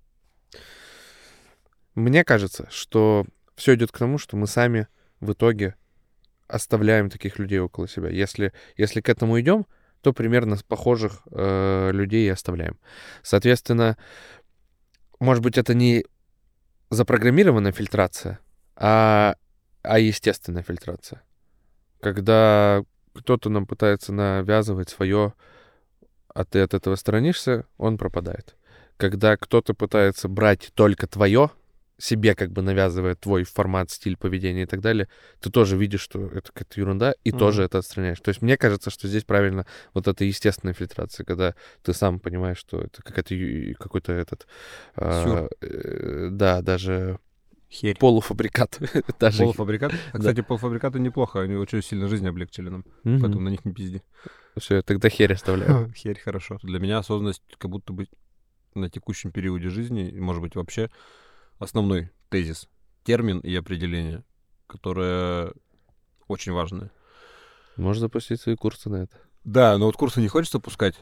[1.95, 3.25] Мне кажется, что
[3.57, 4.87] все идет к тому, что мы сами
[5.21, 5.77] в итоге
[6.47, 8.09] оставляем таких людей около себя.
[8.11, 9.67] Если, если к этому идем,
[10.01, 12.79] то примерно похожих э, людей и оставляем.
[13.23, 13.97] Соответственно,
[15.21, 16.05] может быть, это не
[16.91, 18.39] запрограммированная фильтрация,
[18.77, 19.35] а,
[19.83, 21.23] а естественная фильтрация.
[22.01, 22.83] Когда
[23.15, 25.35] кто-то нам пытается навязывать свое,
[26.33, 28.57] а ты от этого сторонишься, он пропадает.
[28.97, 31.51] Когда кто-то пытается брать только твое,
[31.99, 35.09] себе как бы навязывает твой формат, стиль поведения и так далее,
[35.41, 37.39] ты тоже видишь, что это какая-то ерунда, и mm-hmm.
[37.39, 38.21] тоже это отстраняешь.
[38.21, 42.59] То есть мне кажется, что здесь правильно вот эта естественная фильтрация, когда ты сам понимаешь,
[42.59, 43.35] что это какая-то
[43.79, 44.47] какой-то этот...
[44.95, 47.19] А, э, да, даже
[47.71, 47.99] Херь.
[47.99, 48.81] Полуфабрикат.
[49.21, 49.43] Даже...
[49.43, 49.93] Полуфабрикат?
[50.13, 50.43] А, кстати, да.
[50.43, 53.19] полуфабрикаты неплохо, они очень сильно жизнь облегчили нам, угу.
[53.21, 54.03] поэтому на них не пизди.
[54.57, 55.93] Все, тогда херь оставляю.
[55.97, 56.59] херь хорошо.
[56.63, 58.09] Для меня осознанность как будто бы
[58.75, 60.89] на текущем периоде жизни, может быть, вообще
[61.59, 62.69] основной тезис,
[63.05, 64.25] термин и определение,
[64.67, 65.53] которое
[66.27, 66.91] очень важное.
[67.77, 69.17] Можно запустить свои курсы на это.
[69.45, 70.97] Да, но вот курсы не хочется пускать,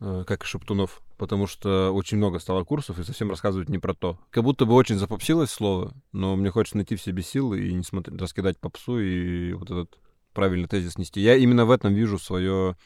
[0.00, 3.94] э, как и Шептунов, потому что очень много стало курсов и совсем рассказывать не про
[3.94, 4.18] то.
[4.30, 7.82] Как будто бы очень запопсилось слово, но мне хочется найти в себе силы и не
[7.82, 9.98] смотреть, раскидать попсу и вот этот
[10.34, 11.20] правильный тезис нести.
[11.20, 12.76] Я именно в этом вижу свое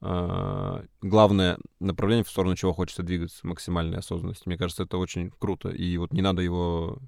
[0.00, 4.44] главное направление, в сторону чего хочется двигаться, максимальной осознанности.
[4.46, 5.70] Мне кажется, это очень круто.
[5.70, 6.98] И вот не надо его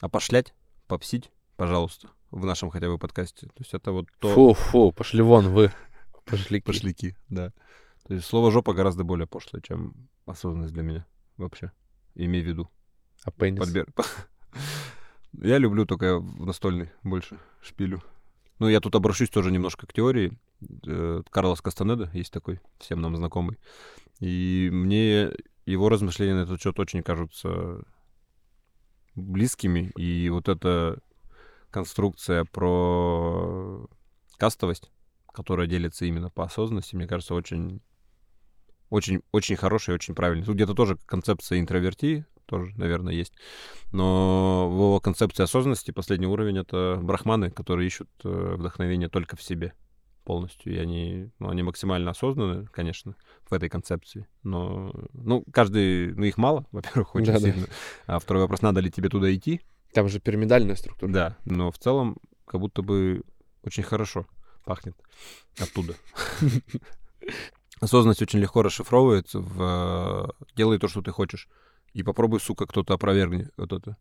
[0.00, 0.54] опошлять,
[0.88, 3.46] попсить, пожалуйста, в нашем хотя бы подкасте.
[3.46, 4.34] То есть это вот то...
[4.34, 5.72] Фу-фу, пошли вон вы,
[6.24, 6.64] пошляки.
[6.64, 7.52] Пошляки, да.
[8.06, 11.06] То есть слово «жопа» гораздо более пошлое, чем осознанность для меня
[11.36, 11.72] вообще.
[12.14, 12.70] Имей в виду.
[13.24, 13.60] А пенис?
[13.60, 13.86] Подбер...
[15.32, 18.02] Я люблю только в настольный больше шпилю.
[18.58, 20.38] Ну, я тут обращусь тоже немножко к теории.
[20.86, 23.58] Э, Карлос Кастанеда есть такой, всем нам знакомый.
[24.20, 25.30] И мне
[25.66, 27.82] его размышления на этот счет очень кажутся
[29.14, 29.92] близкими.
[29.96, 30.98] И вот эта
[31.70, 33.86] конструкция про
[34.38, 34.90] кастовость,
[35.32, 37.82] которая делится именно по осознанности, мне кажется, очень
[38.88, 40.44] очень, очень хороший очень правильный.
[40.44, 43.32] Тут где-то тоже концепция интровертии тоже, наверное, есть.
[43.92, 49.42] Но в его концепции осознанности последний уровень— это брахманы, которые ищут э, вдохновение только в
[49.42, 49.74] себе
[50.24, 50.74] полностью.
[50.74, 53.14] И они, ну, они максимально осознаны, конечно,
[53.48, 54.26] в этой концепции.
[54.42, 57.66] Но, ну, каждый, ну, их мало, во-первых, очень да, сильно.
[57.66, 58.16] Да.
[58.16, 59.62] А второй вопрос, надо ли тебе туда идти?
[59.92, 61.10] Там же пирамидальная структура.
[61.10, 63.22] Да, но в целом как будто бы
[63.62, 64.26] очень хорошо
[64.64, 64.96] пахнет
[65.58, 65.94] оттуда.
[67.80, 71.48] Осознанность очень легко расшифровывается в э, «делай то, что ты хочешь».
[71.96, 73.96] И попробуй, сука, кто-то опровергни вот это.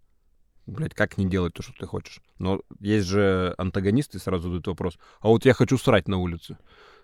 [0.65, 2.19] Блять, как не делать то, что ты хочешь?
[2.39, 4.99] Но есть же антагонисты, сразу задают вопрос.
[5.21, 6.57] А вот я хочу срать на улице,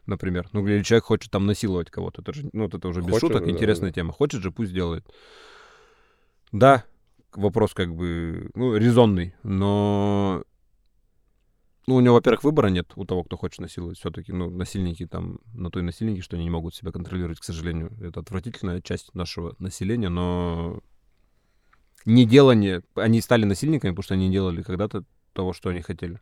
[0.05, 0.49] например.
[0.51, 2.21] Ну, или человек хочет там насиловать кого-то.
[2.21, 3.93] Это же, ну, вот это уже без хочет, шуток, да, интересная да.
[3.93, 4.11] тема.
[4.11, 5.07] Хочет же, пусть делает.
[6.51, 6.83] Да,
[7.31, 10.43] вопрос как бы, ну, резонный, но
[11.87, 13.97] ну, у него, во-первых, выбора нет у того, кто хочет насиловать.
[13.97, 17.43] Все-таки, ну, насильники там, на то и насильники, что они не могут себя контролировать, к
[17.43, 17.91] сожалению.
[18.01, 20.81] Это отвратительная часть нашего населения, но
[22.05, 22.83] не делание...
[22.95, 26.19] Они стали насильниками, потому что они делали когда-то того, что они хотели,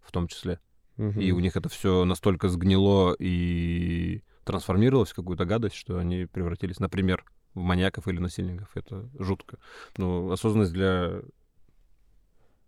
[0.00, 0.60] в том числе.
[0.98, 1.20] Угу.
[1.20, 6.80] И у них это все настолько сгнило и трансформировалось в какую-то гадость, что они превратились,
[6.80, 8.70] например, в маньяков или насильников.
[8.74, 9.58] Это жутко.
[9.96, 11.22] Но осознанность для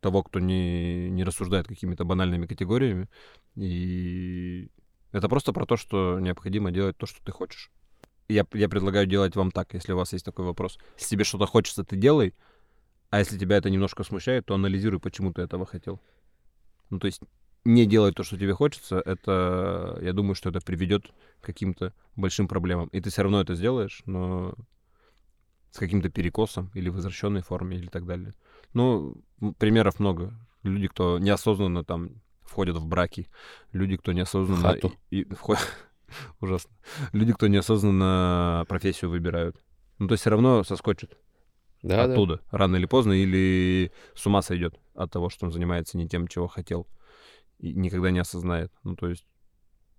[0.00, 3.08] того, кто не, не рассуждает какими-то банальными категориями.
[3.56, 4.68] И
[5.12, 7.70] это просто про то, что необходимо делать то, что ты хочешь.
[8.28, 10.78] Я, я предлагаю делать вам так, если у вас есть такой вопрос.
[10.96, 12.34] Если тебе что-то хочется, ты делай.
[13.10, 16.00] А если тебя это немножко смущает, то анализируй, почему ты этого хотел.
[16.90, 17.20] Ну, то есть
[17.64, 21.08] не делать то, что тебе хочется, это, я думаю, что это приведет
[21.40, 22.88] к каким-то большим проблемам.
[22.88, 24.54] И ты все равно это сделаешь, но
[25.72, 28.34] с каким-то перекосом или возвращенной форме или так далее.
[28.72, 29.16] Ну,
[29.58, 30.34] примеров много.
[30.62, 33.28] Люди, кто неосознанно там входят в браки,
[33.72, 34.62] люди, кто неосознанно...
[34.62, 34.92] Хату.
[35.10, 35.62] И, и входят...
[36.40, 36.70] Ужасно.
[37.12, 39.56] Люди, кто неосознанно профессию выбирают.
[39.98, 41.16] Ну, то есть все равно соскочит
[41.82, 42.58] да, оттуда, да.
[42.58, 46.46] рано или поздно, или с ума сойдет от того, что он занимается не тем, чего
[46.46, 46.86] хотел,
[47.58, 48.72] и никогда не осознает.
[48.82, 49.26] Ну, то есть,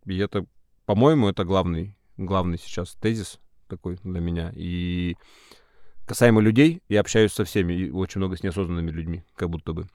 [0.05, 0.45] и это,
[0.85, 4.51] по-моему, это главный, главный сейчас тезис такой для меня.
[4.55, 5.15] И
[6.05, 9.87] Касаемо людей, я общаюсь со всеми, и очень много с неосознанными людьми, как будто бы,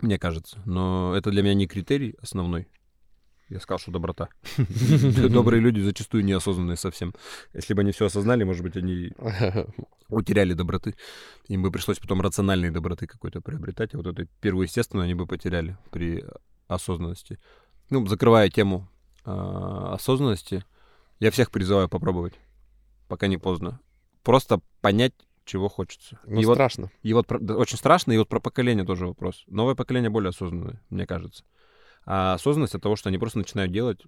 [0.00, 0.60] мне кажется.
[0.64, 2.68] Но это для меня не критерий основной.
[3.48, 4.28] Я сказал, что доброта.
[5.28, 7.12] Добрые люди зачастую неосознанные совсем.
[7.52, 9.12] Если бы они все осознали, может быть, они
[10.08, 10.94] утеряли доброты.
[11.48, 13.94] Им бы пришлось потом рациональной доброты какой-то приобретать.
[13.94, 16.24] А вот этой первую, естественно, они бы потеряли при
[16.66, 17.38] осознанности.
[17.90, 18.88] Ну, закрывая тему
[19.24, 20.64] а, осознанности,
[21.20, 22.34] я всех призываю попробовать,
[23.06, 23.80] пока не поздно.
[24.22, 25.14] Просто понять,
[25.44, 26.20] чего хочется.
[26.26, 26.84] Ну, и страшно.
[26.84, 29.44] Вот, и вот да, очень страшно, и вот про поколение тоже вопрос.
[29.46, 31.44] Новое поколение более осознанное, мне кажется.
[32.04, 34.02] А осознанность от того, что они просто начинают делать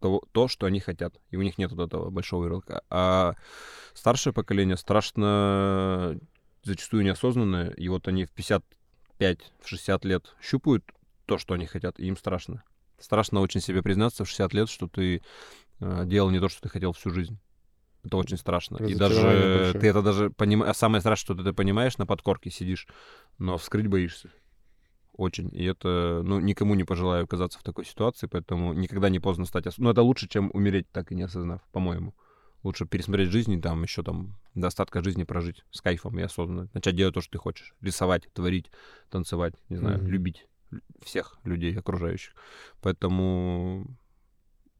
[0.00, 1.14] то, то, что они хотят.
[1.30, 2.82] И у них нет вот этого большого ярлыка.
[2.90, 3.34] А
[3.94, 6.18] старшее поколение страшно
[6.62, 10.84] зачастую неосознанное, и вот они в 55, в 60 лет щупают
[11.26, 12.64] то, что они хотят, и им страшно.
[12.98, 15.22] Страшно очень себе признаться в 60 лет, что ты
[15.80, 17.38] э, делал не то, что ты хотел всю жизнь
[18.06, 18.76] Это очень страшно.
[18.84, 19.72] И даже большое.
[19.72, 20.76] ты это даже понимаешь...
[20.76, 22.86] Самое страшное, что ты понимаешь, на подкорке сидишь,
[23.38, 24.30] но вскрыть боишься.
[25.12, 25.50] Очень.
[25.54, 29.66] И это, ну, никому не пожелаю оказаться в такой ситуации, поэтому никогда не поздно стать...
[29.66, 32.14] ос- Ну, это лучше, чем умереть, так и не осознав, по-моему.
[32.62, 36.68] Лучше пересмотреть жизнь и там еще там до остатка жизни прожить с кайфом и осознанно.
[36.74, 37.74] Начать делать то, что ты хочешь.
[37.80, 38.70] Рисовать, творить,
[39.10, 40.06] танцевать, не знаю, Мгм.
[40.08, 42.34] любить лю- всех людей окружающих.
[42.82, 43.86] Поэтому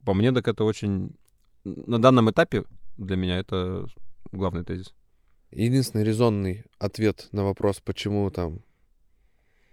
[0.05, 1.15] по мне так это очень...
[1.63, 2.63] На данном этапе
[2.97, 3.87] для меня это
[4.31, 4.93] главный тезис.
[5.51, 8.59] Единственный резонный ответ на вопрос, почему там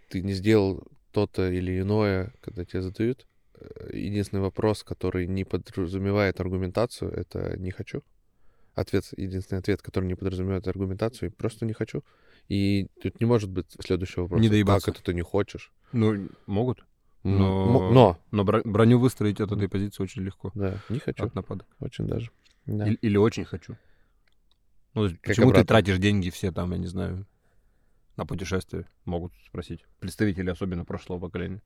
[0.09, 3.27] ты не сделал то-то или иное, когда тебе задают,
[3.59, 8.03] э, единственный вопрос, который не подразумевает аргументацию, это не хочу.
[8.75, 12.03] Ответ, единственный ответ, который не подразумевает аргументацию, просто не хочу.
[12.49, 14.43] И тут не может быть следующего вопроса.
[14.43, 14.87] Не доебаться.
[14.87, 15.73] Как это ты не хочешь?
[15.93, 16.85] Ну, могут.
[17.23, 20.51] Но- Но, Но бро- броню выстроить от этой позиции очень легко.
[20.55, 21.25] да, не хочу.
[21.25, 21.67] От нападок.
[21.81, 22.31] Очень даже.
[22.67, 22.87] Да.
[22.87, 23.77] Или, или очень хочу.
[24.95, 25.65] Ну, почему ты обратно.
[25.65, 27.27] тратишь деньги все там, я не знаю,
[28.17, 28.87] на путешествия?
[29.05, 29.85] Могут спросить.
[30.01, 31.63] Представители, особенно прошлого поколения.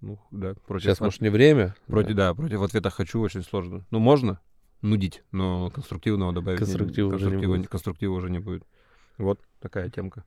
[0.00, 0.84] Ну, да, против...
[0.84, 1.74] Сейчас, может, не время?
[1.86, 3.84] Против, да, против ответа «хочу» очень сложно.
[3.90, 4.40] Ну, можно
[4.82, 6.60] нудить, но конструктивного добавить...
[6.60, 7.68] не- Конструктива уже не конструктива, будет.
[7.68, 8.64] конструктива уже не будет.
[9.18, 10.24] Вот такая темка.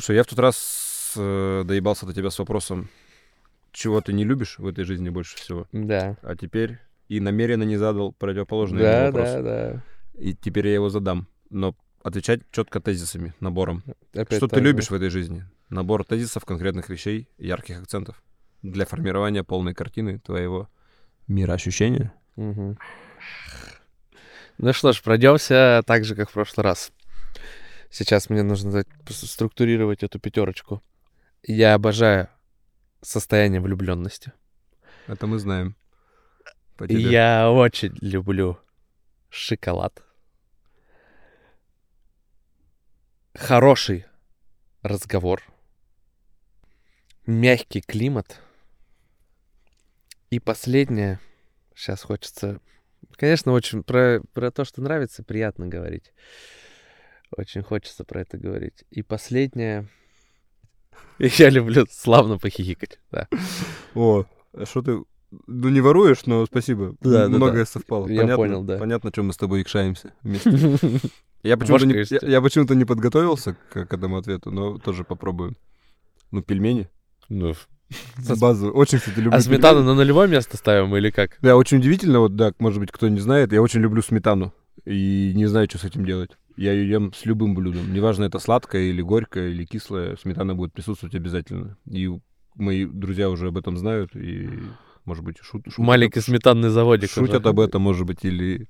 [0.00, 2.88] Слушай, я в тот раз э, доебался до тебя с вопросом,
[3.70, 6.16] чего ты не любишь в этой жизни больше всего, Да.
[6.22, 6.78] а теперь
[7.08, 9.28] и намеренно не задал противоположный Да, вопрос.
[9.28, 9.84] да, да.
[10.14, 13.82] И теперь я его задам, но отвечать четко тезисами, набором.
[14.14, 15.44] Опять Что ты любишь в этой жизни?
[15.68, 18.22] Набор тезисов, конкретных вещей, ярких акцентов
[18.62, 20.70] для формирования полной картины твоего
[21.28, 22.14] мироощущения.
[22.36, 22.78] Мгм.
[24.56, 26.90] Ну что ж, пройдемся так же, как в прошлый раз.
[27.90, 30.82] Сейчас мне нужно структурировать эту пятерочку.
[31.42, 32.28] Я обожаю
[33.02, 34.32] состояние влюбленности.
[35.08, 35.74] Это мы знаем.
[36.88, 38.58] Я очень люблю
[39.28, 40.02] шоколад.
[43.34, 44.06] Хороший
[44.82, 45.42] разговор.
[47.26, 48.40] Мягкий климат.
[50.30, 51.18] И последнее.
[51.74, 52.60] Сейчас хочется...
[53.16, 56.12] Конечно, очень про, про то, что нравится, приятно говорить.
[57.36, 58.84] Очень хочется про это говорить.
[58.90, 59.88] И последнее...
[61.18, 62.98] Я люблю славно похихикать.
[63.10, 63.28] Да.
[63.94, 64.98] О, а что ты...
[65.46, 66.96] Ну, не воруешь, но спасибо.
[67.00, 67.66] Да, Многое да.
[67.66, 68.08] совпало.
[68.08, 68.78] Я понятно, понял, да.
[68.78, 70.50] Понятно, чем мы с тобой икшаемся вместе.
[71.42, 75.56] Я почему-то не, я, я почему-то не подготовился к, к этому ответу, но тоже попробую.
[76.30, 76.90] Ну, пельмени.
[77.30, 77.54] Ну,
[78.40, 78.70] Базу.
[78.70, 79.86] Очень, кстати, люблю а сметану пельмени.
[79.88, 81.38] на нулевое место ставим или как?
[81.40, 84.52] Да, очень удивительно, вот, да, может быть, кто не знает, я очень люблю сметану.
[84.84, 86.36] И не знаю, что с этим делать.
[86.56, 87.92] Я ее ем с любым блюдом.
[87.92, 91.76] Неважно, это сладкое или горькое, или кислое, сметана будет присутствовать обязательно.
[91.86, 92.10] И
[92.54, 94.48] мои друзья уже об этом знают, и,
[95.04, 97.10] может быть, шут, шутят, Маленький сметанный заводик.
[97.10, 97.48] шутят уже.
[97.48, 98.68] об этом, может быть, или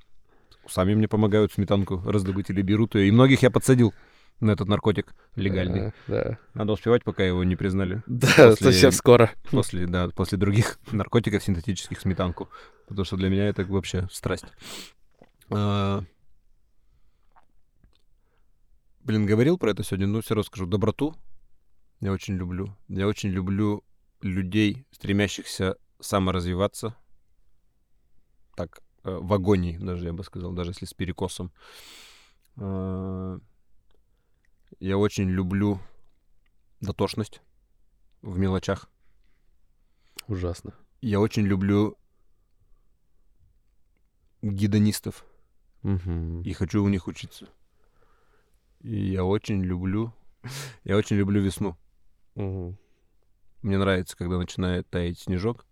[0.69, 3.09] сами мне помогают сметанку раздобыть, или берут ее.
[3.09, 3.93] И многих я подсадил
[4.39, 5.93] на этот наркотик легальный.
[6.07, 6.39] Да, да.
[6.55, 8.03] Надо успевать, пока его не признали.
[8.07, 9.31] Да, После- совсем скоро.
[9.51, 12.49] После, да, после других наркотиков синтетических сметанку.
[12.89, 14.47] Потому что для меня это вообще страсть.
[15.51, 16.05] А,
[19.11, 20.67] Блин, говорил про это сегодня, но все равно скажу.
[20.67, 21.17] Доброту
[21.99, 22.77] я очень люблю.
[22.87, 23.83] Я очень люблю
[24.21, 26.95] людей, стремящихся саморазвиваться.
[28.55, 31.51] Так, э, в агонии даже, я бы сказал, даже если с перекосом.
[32.55, 33.41] А,
[34.79, 35.81] Я очень люблю
[36.81, 37.43] дотошность
[38.23, 38.89] в мелочах.
[40.29, 40.73] Ужасно.
[41.01, 41.99] Я очень люблю
[44.41, 45.25] гидонистов
[45.83, 46.43] Мгм.
[46.43, 47.49] и хочу у них учиться.
[48.83, 50.13] И я очень люблю,
[50.85, 51.77] я очень люблю весну.
[52.35, 52.77] Мгм.
[53.63, 55.67] Мне нравится, когда начинает таять снежок,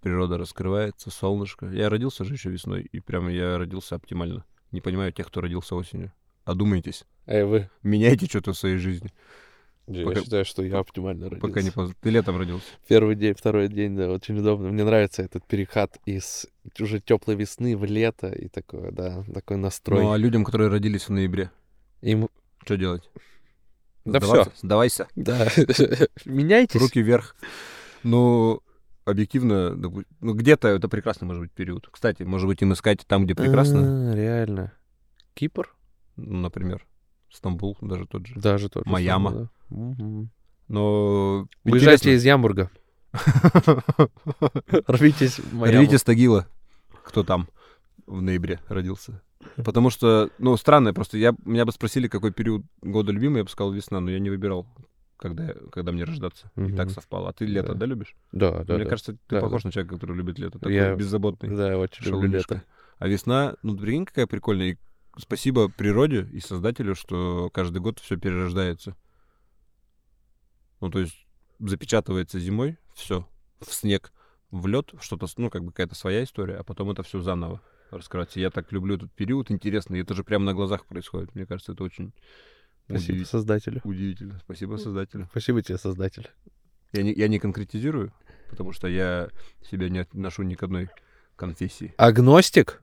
[0.00, 1.66] природа раскрывается, солнышко.
[1.66, 4.44] Я родился же еще весной, и прямо я родился оптимально.
[4.72, 6.12] Не понимаю тех, кто родился осенью.
[6.44, 7.68] Одумайтесь, Эй, вы.
[7.82, 9.12] меняйте что-то в своей жизни,
[9.88, 11.46] Я Пока- считаю, что я оптимально родился.
[11.48, 11.94] пока не поздно.
[12.00, 12.66] Ты летом родился.
[12.88, 14.68] Первый день, второй день, да, очень удобно.
[14.70, 16.46] Мне нравится этот переход из
[16.80, 20.02] уже теплой весны в лето и такое, да, такой настрой.
[20.02, 21.50] Ну а людям, которые родились в ноябре,
[22.00, 22.28] Им...
[22.66, 23.08] что делать?
[24.04, 24.52] Да Сдаваться?
[24.60, 25.08] Сдавайся.
[25.14, 25.46] Да,
[26.24, 26.80] меняйтесь.
[26.80, 27.36] Руки вверх.
[28.02, 28.60] Ну,
[29.04, 31.88] объективно, ну, где-то это прекрасный может быть период.
[31.90, 34.12] Кстати, может быть, им искать там, где прекрасно.
[34.12, 34.72] А, реально.
[35.34, 35.74] Кипр?
[36.16, 36.86] Ну, например,
[37.30, 38.34] Стамбул даже тот же.
[38.38, 39.48] Даже тот же да.
[39.68, 40.30] Мгм.
[40.68, 42.70] Но Уезжайте из Ямбурга.
[44.86, 45.80] Рвитесь в Майаму.
[45.80, 46.46] Рвите Стагила.
[47.04, 47.48] Кто там
[48.06, 49.22] в ноябре родился?
[49.56, 51.18] Потому что, ну, странно просто.
[51.18, 54.30] Я, меня бы спросили, какой период года любимый, я бы сказал весна, но я не
[54.30, 54.66] выбирал,
[55.16, 56.50] когда, когда мне рождаться.
[56.56, 57.30] И так совпало.
[57.30, 57.74] А ты лето, Да.
[57.80, 58.14] да, любишь?
[58.32, 58.90] Да, да, Мне да.
[58.90, 60.58] кажется, ты Да, похож на человека, который любит лето.
[60.58, 61.54] Такой Я- беззаботный.
[61.56, 62.62] Да, очень люблю лето.
[62.98, 64.68] А весна, ну, прикинь, какая прикольная.
[64.72, 64.76] И
[65.18, 68.96] спасибо природе и создателю, что каждый год все перерождается.
[70.80, 71.26] Ну, то есть
[71.58, 73.26] запечатывается зимой все
[73.60, 74.12] в снег,
[74.50, 78.40] в лед, что-то, ну, как бы какая-то своя история, а потом это все заново раскрывается.
[78.40, 79.98] Я так люблю этот период интересный.
[79.98, 81.34] и Это же прямо на глазах происходит.
[81.34, 82.12] Мне кажется, это очень
[82.88, 83.80] Спасибо удиви- создателю.
[83.84, 84.38] удивительно.
[84.44, 85.28] Спасибо создателю.
[85.30, 86.28] Спасибо тебе, создатель.
[86.92, 88.12] Я не, я не конкретизирую,
[88.50, 89.28] потому что я
[89.62, 90.88] себя не отношу ни к одной
[91.36, 91.94] конфессии.
[91.98, 92.82] Агностик?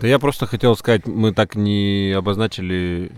[0.00, 3.12] Да я просто хотел сказать, мы так не обозначили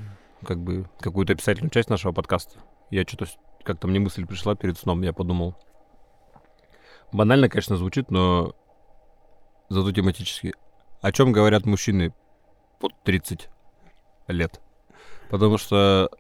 [0.44, 2.58] как бы какую-то описательную часть нашего подкаста.
[2.90, 3.26] Я что-то
[3.62, 5.54] как-то мне мысль пришла перед сном, я подумал.
[7.12, 8.56] Банально, конечно, звучит, но
[9.68, 10.54] зато тематически.
[11.00, 12.12] О чем говорят мужчины
[12.80, 13.48] под 30
[14.26, 14.60] лет?
[15.30, 16.10] Потому что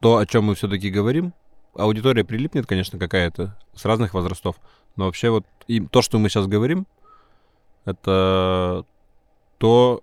[0.00, 1.34] то, о чем мы все-таки говорим,
[1.74, 4.56] аудитория прилипнет, конечно, какая-то с разных возрастов.
[4.96, 6.86] Но вообще вот и то, что мы сейчас говорим,
[7.84, 8.86] это
[9.58, 10.02] то,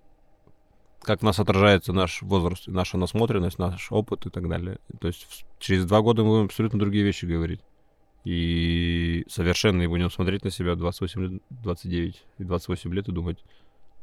[1.02, 4.78] как нас отражается наш возраст, наша насмотренность, наш опыт и так далее.
[5.00, 7.60] То есть через два года мы будем абсолютно другие вещи говорить.
[8.24, 13.38] И совершенно не будем смотреть на себя 28 лет, 29 и 28 лет и думать,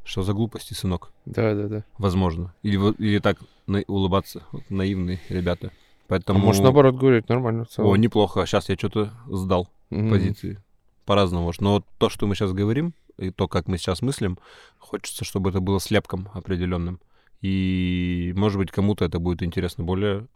[0.04, 1.84] что за глупости, сынок, Да, да, да.
[1.98, 2.54] возможно.
[2.62, 5.68] Или, или так на- улыбаться, вот наивные ребята.
[5.68, 5.72] А
[6.08, 6.40] Поэтому...
[6.40, 7.90] может, наоборот, говорить нормально в целом.
[7.90, 10.10] О, неплохо, сейчас я что-то сдал Мгм.
[10.12, 10.62] позиции.
[11.06, 11.62] По-разному может.
[11.62, 14.38] Но вот то, что мы сейчас говорим, и то, как мы сейчас мыслим,
[14.78, 17.00] хочется, чтобы это было слепком определенным.
[17.42, 20.28] И, может быть, кому-то это будет интересно более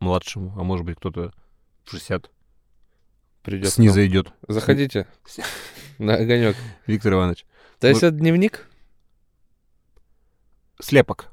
[0.00, 1.32] младшему, а может быть, кто-то
[1.84, 2.30] в 60
[3.42, 3.70] Придет.
[3.70, 4.32] снизу идет.
[4.48, 5.06] Заходите
[5.98, 6.56] на огонек.
[6.86, 7.46] Виктор Иванович.
[7.78, 8.68] То есть это дневник?
[10.80, 11.28] Слепок.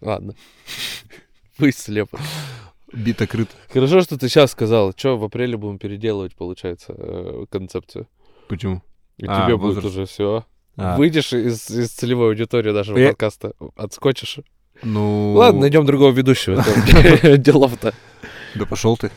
[0.00, 0.34] Ладно.
[1.56, 2.18] Пусть слепо.
[2.92, 3.48] Бита крыт.
[3.72, 4.92] Хорошо, что ты сейчас сказал.
[4.96, 8.08] Что, в апреле будем переделывать, получается, э, концепцию.
[8.48, 8.82] Почему?
[9.18, 9.86] И А, тебе будет возраст.
[9.96, 10.46] уже все.
[10.76, 14.40] А, Выйдешь из, из целевой аудитории нашего Я- подкаста, отскочишь.
[14.82, 15.32] ну...
[15.34, 16.62] Ладно, найдем другого ведущего.
[17.38, 17.94] Делов-то.
[18.54, 19.10] Да пошел ты.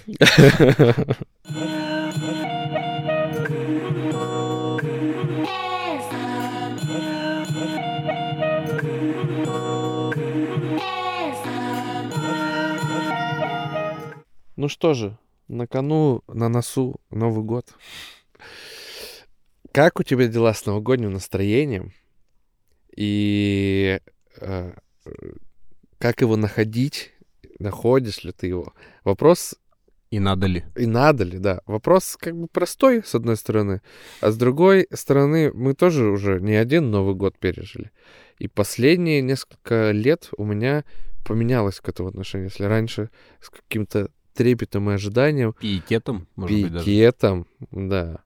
[14.56, 15.18] Ну что же,
[15.48, 17.66] на кону, на носу Новый год.
[19.80, 21.94] Как у тебя дела с новогодним настроением?
[22.98, 24.02] И
[24.42, 24.74] э,
[25.98, 27.14] как его находить?
[27.60, 28.74] Находишь ли ты его?
[29.06, 29.56] Вопрос,
[30.12, 30.66] И надо ли?
[30.76, 31.62] и надо ли, да.
[31.66, 33.82] Вопрос как бы простой, с одной стороны.
[34.20, 37.92] А с другой стороны, мы тоже уже не один Новый год пережили.
[38.38, 40.84] И последние несколько лет у меня
[41.26, 42.50] поменялось к этому отношение.
[42.50, 46.84] Если раньше с каким-то трепетом и ожиданием Пиететом, может быть, даже.
[47.72, 48.24] да,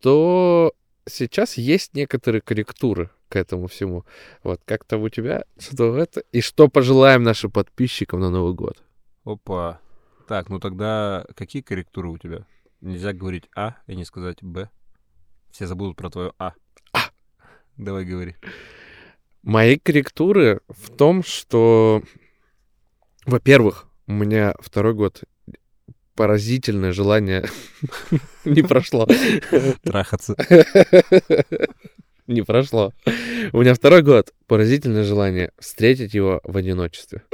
[0.00, 0.72] то
[1.06, 4.04] сейчас есть некоторые корректуры к этому всему.
[4.42, 8.82] Вот как там у тебя, что это, и что пожелаем нашим подписчикам на Новый год.
[9.24, 9.80] Опа.
[10.28, 12.46] Так, ну тогда какие корректуры у тебя?
[12.80, 14.70] Нельзя говорить А и не сказать Б.
[15.50, 16.54] Все забудут про твое А.
[16.92, 17.00] А.
[17.76, 18.36] Давай говори.
[19.42, 22.02] Мои корректуры в том, что,
[23.26, 25.24] во-первых, у меня второй год
[26.22, 27.48] поразительное желание
[28.44, 29.08] не прошло.
[29.82, 30.36] Трахаться.
[32.28, 32.92] Не прошло.
[33.52, 37.24] У меня второй год поразительное желание встретить его в одиночестве.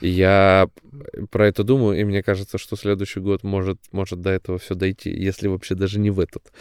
[0.00, 0.68] Я
[1.32, 5.10] про это думаю, и мне кажется, что следующий год может, может до этого все дойти,
[5.10, 6.52] если вообще даже не в этот.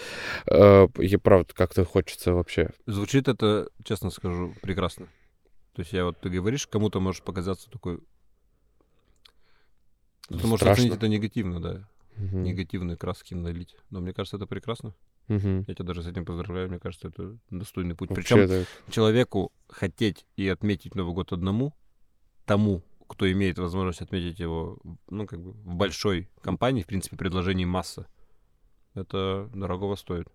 [0.47, 2.71] Э, Я правда как-то хочется вообще.
[2.88, 5.05] Звучит это, честно скажу, прекрасно.
[5.75, 7.99] То есть я вот, ты говоришь, кому-то может показаться такой...
[10.28, 10.71] Ты можешь Страшно.
[10.84, 11.88] оценить это негативно, да.
[12.17, 12.43] Мгм.
[12.43, 13.75] Негативные краски налить.
[13.89, 14.93] Но мне кажется, это прекрасно.
[15.28, 15.65] Мгм.
[15.67, 16.69] Я тебя даже с этим поздравляю.
[16.69, 18.09] Мне кажется, это достойный путь.
[18.09, 18.91] Вообще, Причем да.
[18.91, 21.73] человеку хотеть и отметить Новый год одному,
[22.45, 24.78] тому, кто имеет возможность отметить его,
[25.09, 28.07] ну, как бы, в большой компании, в принципе, предложений масса,
[28.95, 30.28] это дорогого стоит.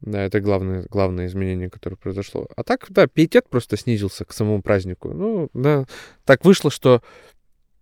[0.00, 2.46] Да, это главное, главное изменение, которое произошло.
[2.56, 5.14] А так, да, пиетет просто снизился к самому празднику.
[5.14, 5.86] Ну, да,
[6.24, 7.02] так вышло, что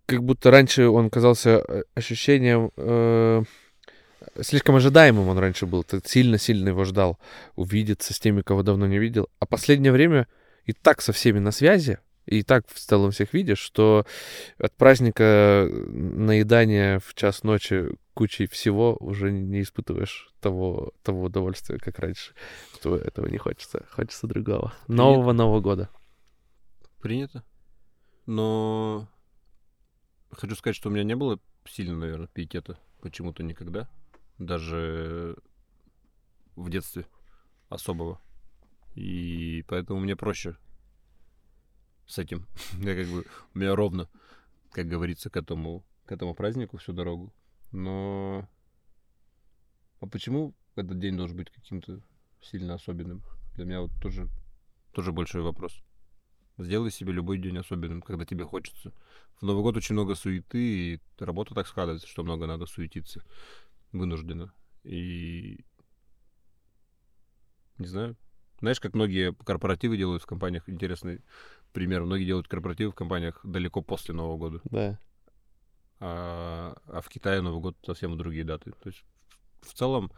[0.05, 2.71] как будто раньше он казался э, ощущением...
[2.77, 3.43] э,
[4.41, 5.83] слишком ожидаемым он раньше был.
[5.83, 7.19] Ты сильно-сильно его ждал
[7.55, 9.29] увидеться с теми, кого давно не видел.
[9.39, 10.27] А последнее время
[10.65, 14.05] и так со всеми на связи, и так в целом всех видишь, что
[14.57, 21.99] от праздника наедания в час ночи кучей всего уже не испытываешь того, того удовольствия, как
[21.99, 22.33] раньше.
[22.75, 23.85] Что этого не хочется.
[23.91, 24.73] Хочется другого.
[24.87, 25.89] Нового Нового года.
[27.01, 27.43] Принято.
[28.25, 29.09] Но
[30.33, 33.89] хочу сказать, что у меня не было сильно, наверное, пиетета почему-то никогда.
[34.37, 35.37] Даже
[36.55, 37.05] в детстве
[37.69, 38.21] особого.
[38.95, 40.57] И поэтому мне проще
[42.07, 42.47] с этим.
[42.79, 44.09] Я как бы, у меня ровно,
[44.71, 47.33] как говорится, к этому, к этому празднику всю дорогу.
[47.71, 48.47] Но...
[49.99, 52.01] А почему этот день должен быть каким-то
[52.41, 53.23] сильно особенным?
[53.55, 54.29] Для меня вот тоже,
[54.91, 55.81] тоже большой вопрос.
[56.57, 58.93] Сделай себе любой день особенным, когда тебе хочется.
[59.39, 63.23] В Новый год очень много суеты, и работа так складывается, что много надо суетиться.
[63.91, 64.53] Вынужденно.
[64.83, 65.65] И...
[67.77, 68.15] Не знаю.
[68.59, 71.21] Знаешь, как многие корпоративы делают в компаниях, интересный
[71.73, 72.03] пример.
[72.03, 74.61] Многие делают корпоративы в компаниях далеко после Нового года.
[74.65, 74.99] Да.
[75.99, 78.71] А, а в Китае Новый год совсем другие даты.
[78.71, 79.03] То есть
[79.61, 80.11] в целом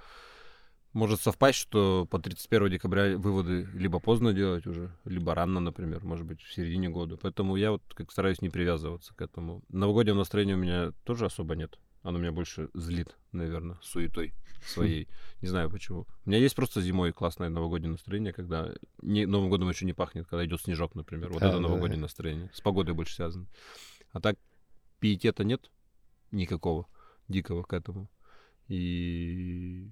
[0.95, 6.25] может совпасть, что по 31 декабря выводы либо поздно делать уже, либо рано, например, может
[6.25, 7.17] быть, в середине года.
[7.17, 9.61] Поэтому я вот как стараюсь не привязываться к этому.
[9.67, 11.77] Новогоднего настроения у меня тоже особо нет.
[12.01, 14.33] Оно меня больше злит, наверное, суетой
[14.65, 15.09] своей.
[15.41, 16.05] Не знаю почему.
[16.25, 18.71] У меня есть просто зимой классное новогоднее настроение, когда
[19.01, 21.29] не, Новым годом еще не пахнет, когда идет снежок, например.
[21.31, 22.49] Вот это новогоднее настроение.
[22.53, 23.47] С погодой больше связано.
[24.11, 24.37] А так
[24.99, 25.69] пиетета нет
[26.31, 26.87] никакого
[27.27, 28.07] дикого к этому.
[28.67, 29.89] И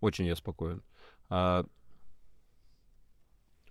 [0.00, 0.82] очень я спокоен.
[1.28, 1.64] А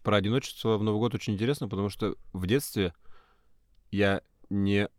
[0.03, 2.93] про одиночество в Новый год очень интересно, потому что в детстве
[3.91, 4.89] я не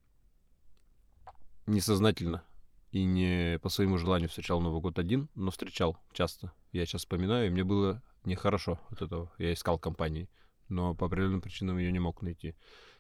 [1.67, 2.45] несознательно
[2.91, 6.53] и не по своему желанию встречал Новый год один, но встречал часто.
[6.73, 9.33] Я сейчас вспоминаю, и мне было нехорошо от этого.
[9.39, 10.29] Я искал компании,
[10.69, 12.55] но по определенным причинам ее не мог найти.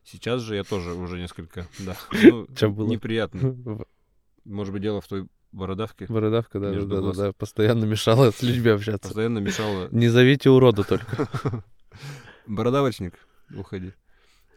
[0.04, 2.46] Сейчас же я тоже уже несколько, да, ну,
[2.86, 3.84] неприятно.
[4.44, 6.04] Может быть, дело в той Бородавки.
[6.08, 9.08] Бородавка, да, да, да, да, да, постоянно мешала с людьми общаться.
[9.08, 9.88] Постоянно мешала.
[9.90, 11.64] Не зовите урода только.
[12.46, 13.14] Бородавочник,
[13.54, 13.94] уходи.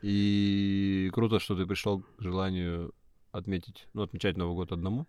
[0.02, 2.94] И круто, что ты пришел к желанию
[3.32, 5.08] отметить, ну, отмечать Новый год одному.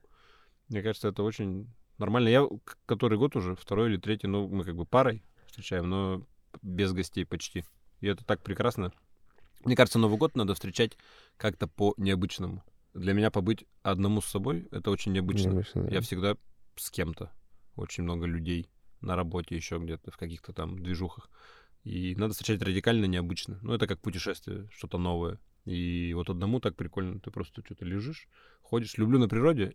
[0.68, 1.68] Мне кажется, это очень
[1.98, 2.28] нормально.
[2.28, 2.46] Я
[2.86, 6.22] который год уже, второй или третий, ну, мы как бы парой встречаем, но
[6.62, 7.64] без гостей почти.
[8.00, 8.92] И это так прекрасно.
[9.64, 10.96] Мне кажется, Новый год надо встречать
[11.36, 12.62] как-то по необычному
[12.94, 15.48] для меня побыть одному с собой это очень необычно.
[15.48, 15.94] необычно да.
[15.94, 16.36] Я всегда
[16.76, 17.32] с кем-то.
[17.76, 18.68] Очень много людей
[19.00, 21.30] на работе, еще где-то, в каких-то там движухах.
[21.84, 23.58] И надо встречать радикально необычно.
[23.62, 25.40] Ну, это как путешествие, что-то новое.
[25.64, 27.18] И вот одному так прикольно.
[27.20, 28.28] Ты просто что-то лежишь,
[28.60, 28.96] ходишь.
[28.98, 29.74] Люблю на природе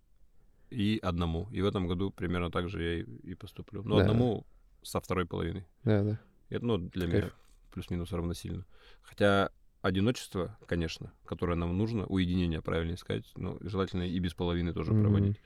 [0.70, 1.49] и одному.
[1.51, 3.84] И в этом году примерно так же я и, и поступлю.
[3.84, 4.03] Но да.
[4.03, 4.45] одному
[4.84, 5.65] со второй половиной.
[5.84, 6.20] Да, да.
[6.49, 7.24] Это, ну, для Кайф.
[7.24, 7.32] меня
[7.72, 8.65] плюс-минус равносильно.
[9.01, 9.51] Хотя
[9.82, 15.01] одиночество, конечно, которое нам нужно, уединение, правильнее сказать, но желательно и без половины тоже mm-hmm.
[15.01, 15.41] проводить.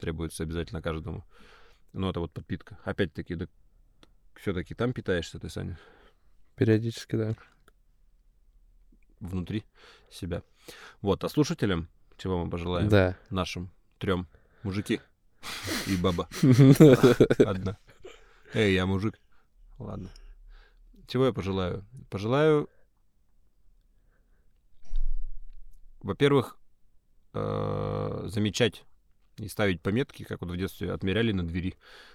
[0.00, 1.24] Требуется обязательно каждому.
[1.92, 2.78] Но это вот подпитка.
[2.84, 3.46] Опять-таки, да,
[4.34, 5.78] все-таки там питаешься ты, Саня?
[6.56, 7.34] Периодически, да.
[9.20, 9.64] Внутри
[10.10, 10.42] себя.
[11.00, 12.88] Вот, а слушателям, чего мы пожелаем?
[12.88, 13.16] Да.
[13.30, 14.26] Нашим трем.
[14.62, 15.00] Мужики
[15.86, 16.28] и баба.
[17.38, 17.78] Одна.
[18.54, 19.18] Эй, я мужик.
[19.78, 20.08] Ладно.
[21.06, 21.84] Чего я пожелаю?
[22.10, 22.68] Пожелаю
[26.02, 26.58] во-первых,
[27.34, 28.84] э, замечать
[29.38, 31.74] и ставить пометки, как вот в детстве отмеряли на двери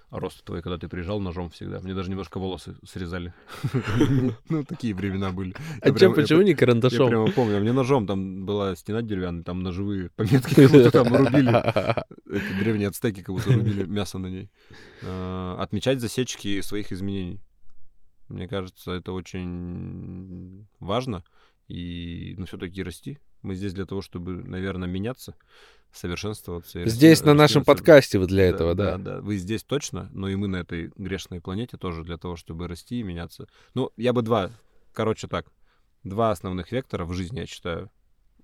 [0.09, 1.79] рост твой, когда ты приезжал ножом всегда.
[1.79, 3.33] Мне даже немножко волосы срезали.
[4.49, 5.53] Ну, такие времена были.
[5.81, 7.05] А чем, почему не карандашом?
[7.05, 7.59] Я прямо помню.
[7.59, 11.51] Мне ножом, там была стена деревянная, там ножевые пометки, как будто там рубили.
[12.33, 14.49] Эти древние ацтеки, как будто рубили мясо на ней.
[15.01, 17.41] Э, отмечать засечки своих изменений.
[18.29, 21.23] Мне кажется, это очень важно.
[21.67, 23.19] И, ну, все-таки расти.
[23.41, 25.35] Мы здесь для того, чтобы, наверное, меняться,
[25.91, 26.85] совершенствоваться.
[26.87, 28.97] Здесь, на нашем подкасте вы для да, этого, да.
[28.97, 29.21] Да, да.
[29.21, 32.99] Вы здесь точно, но и мы на этой грешной планете тоже для того, чтобы расти
[32.99, 33.47] и меняться.
[33.73, 34.51] Ну, я бы два,
[34.93, 35.47] короче так,
[36.03, 37.91] два основных вектора в жизни, я считаю,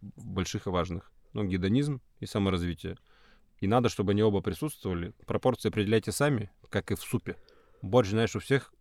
[0.02, 1.12] больших и важных.
[1.34, 2.98] Ну, гедонизм и саморазвитие.
[3.60, 5.14] И надо, чтобы они оба присутствовали.
[5.26, 7.38] Пропорции определяйте сами, как и в супе.
[7.82, 8.73] Борщ, знаешь, у всех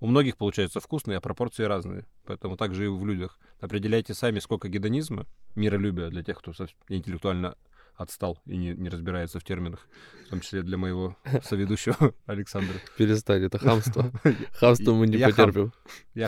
[0.00, 2.06] у многих получается вкусные, а пропорции разные.
[2.26, 3.38] Поэтому также и в людях.
[3.60, 6.52] Определяйте сами, сколько гедонизма, миролюбия для тех, кто
[6.88, 7.56] интеллектуально
[7.96, 9.86] отстал и не, не разбирается в терминах,
[10.26, 12.74] в том числе для моего соведущего Александра.
[12.98, 14.10] Перестань, это хамство.
[14.52, 15.72] Хамство мы не потерпим.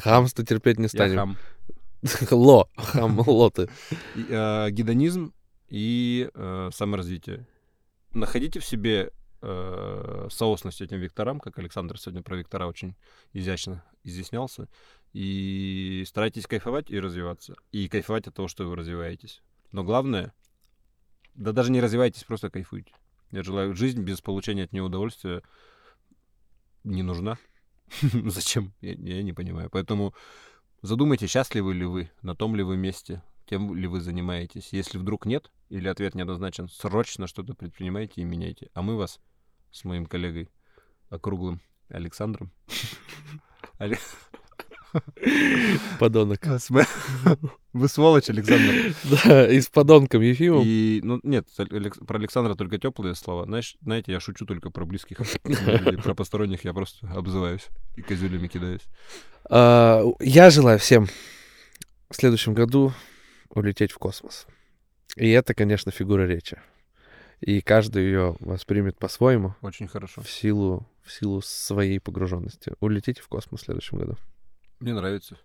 [0.01, 1.17] Хамство терпеть не станем.
[1.17, 1.37] Хам,
[3.27, 3.69] ло ты.
[4.29, 5.33] Э, гедонизм
[5.69, 7.47] и э, саморазвитие.
[8.13, 9.11] Находите в себе
[9.43, 12.95] э, соосность этим векторам, как Александр сегодня про вектора очень
[13.33, 14.69] изящно изъяснялся,
[15.13, 17.57] и старайтесь кайфовать и развиваться.
[17.73, 19.43] И кайфовать от того, что вы развиваетесь.
[19.73, 20.35] Но главное,
[21.35, 22.93] да даже не развивайтесь, просто кайфуйте.
[23.31, 25.43] Я желаю, жизнь без получения от нее удовольствия
[26.85, 27.39] не нужна.
[28.03, 28.73] Зачем?
[28.81, 29.69] Я, я не понимаю.
[29.71, 30.15] Поэтому
[30.83, 34.69] задумайтесь, счастливы ли вы, на том ли вы месте, тем ли вы занимаетесь.
[34.73, 38.71] Если вдруг нет, или ответ неоднозначен, срочно что-то предпринимайте и меняйте.
[38.75, 39.21] А мы вас
[39.71, 40.49] с моим коллегой
[41.09, 42.53] округлым Александром
[45.99, 46.41] Подонок.
[47.73, 48.95] Вы сволочь, Александр.
[49.05, 50.63] Да, и с подонком Ефимом.
[50.65, 51.47] И, ну, нет,
[52.07, 53.45] про Александра только теплые слова.
[53.45, 55.19] Знаешь, знаете, я шучу только про близких.
[56.03, 57.67] Про посторонних я просто обзываюсь
[57.97, 58.87] и козюлями кидаюсь.
[59.51, 61.07] А, я желаю всем
[62.09, 62.95] в следующем году
[63.51, 64.47] улететь в космос.
[65.17, 66.61] И это, конечно, фигура речи.
[67.41, 69.55] И каждый ее воспримет по-своему.
[69.63, 70.23] Очень хорошо.
[70.23, 72.73] В силу, в силу своей погруженности.
[72.81, 74.17] Улетите в космос в следующем году.
[74.81, 75.39] Мне нравится.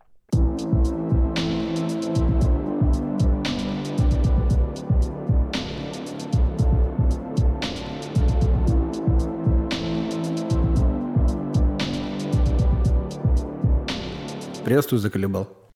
[14.64, 15.61] Приветствую, заколебал.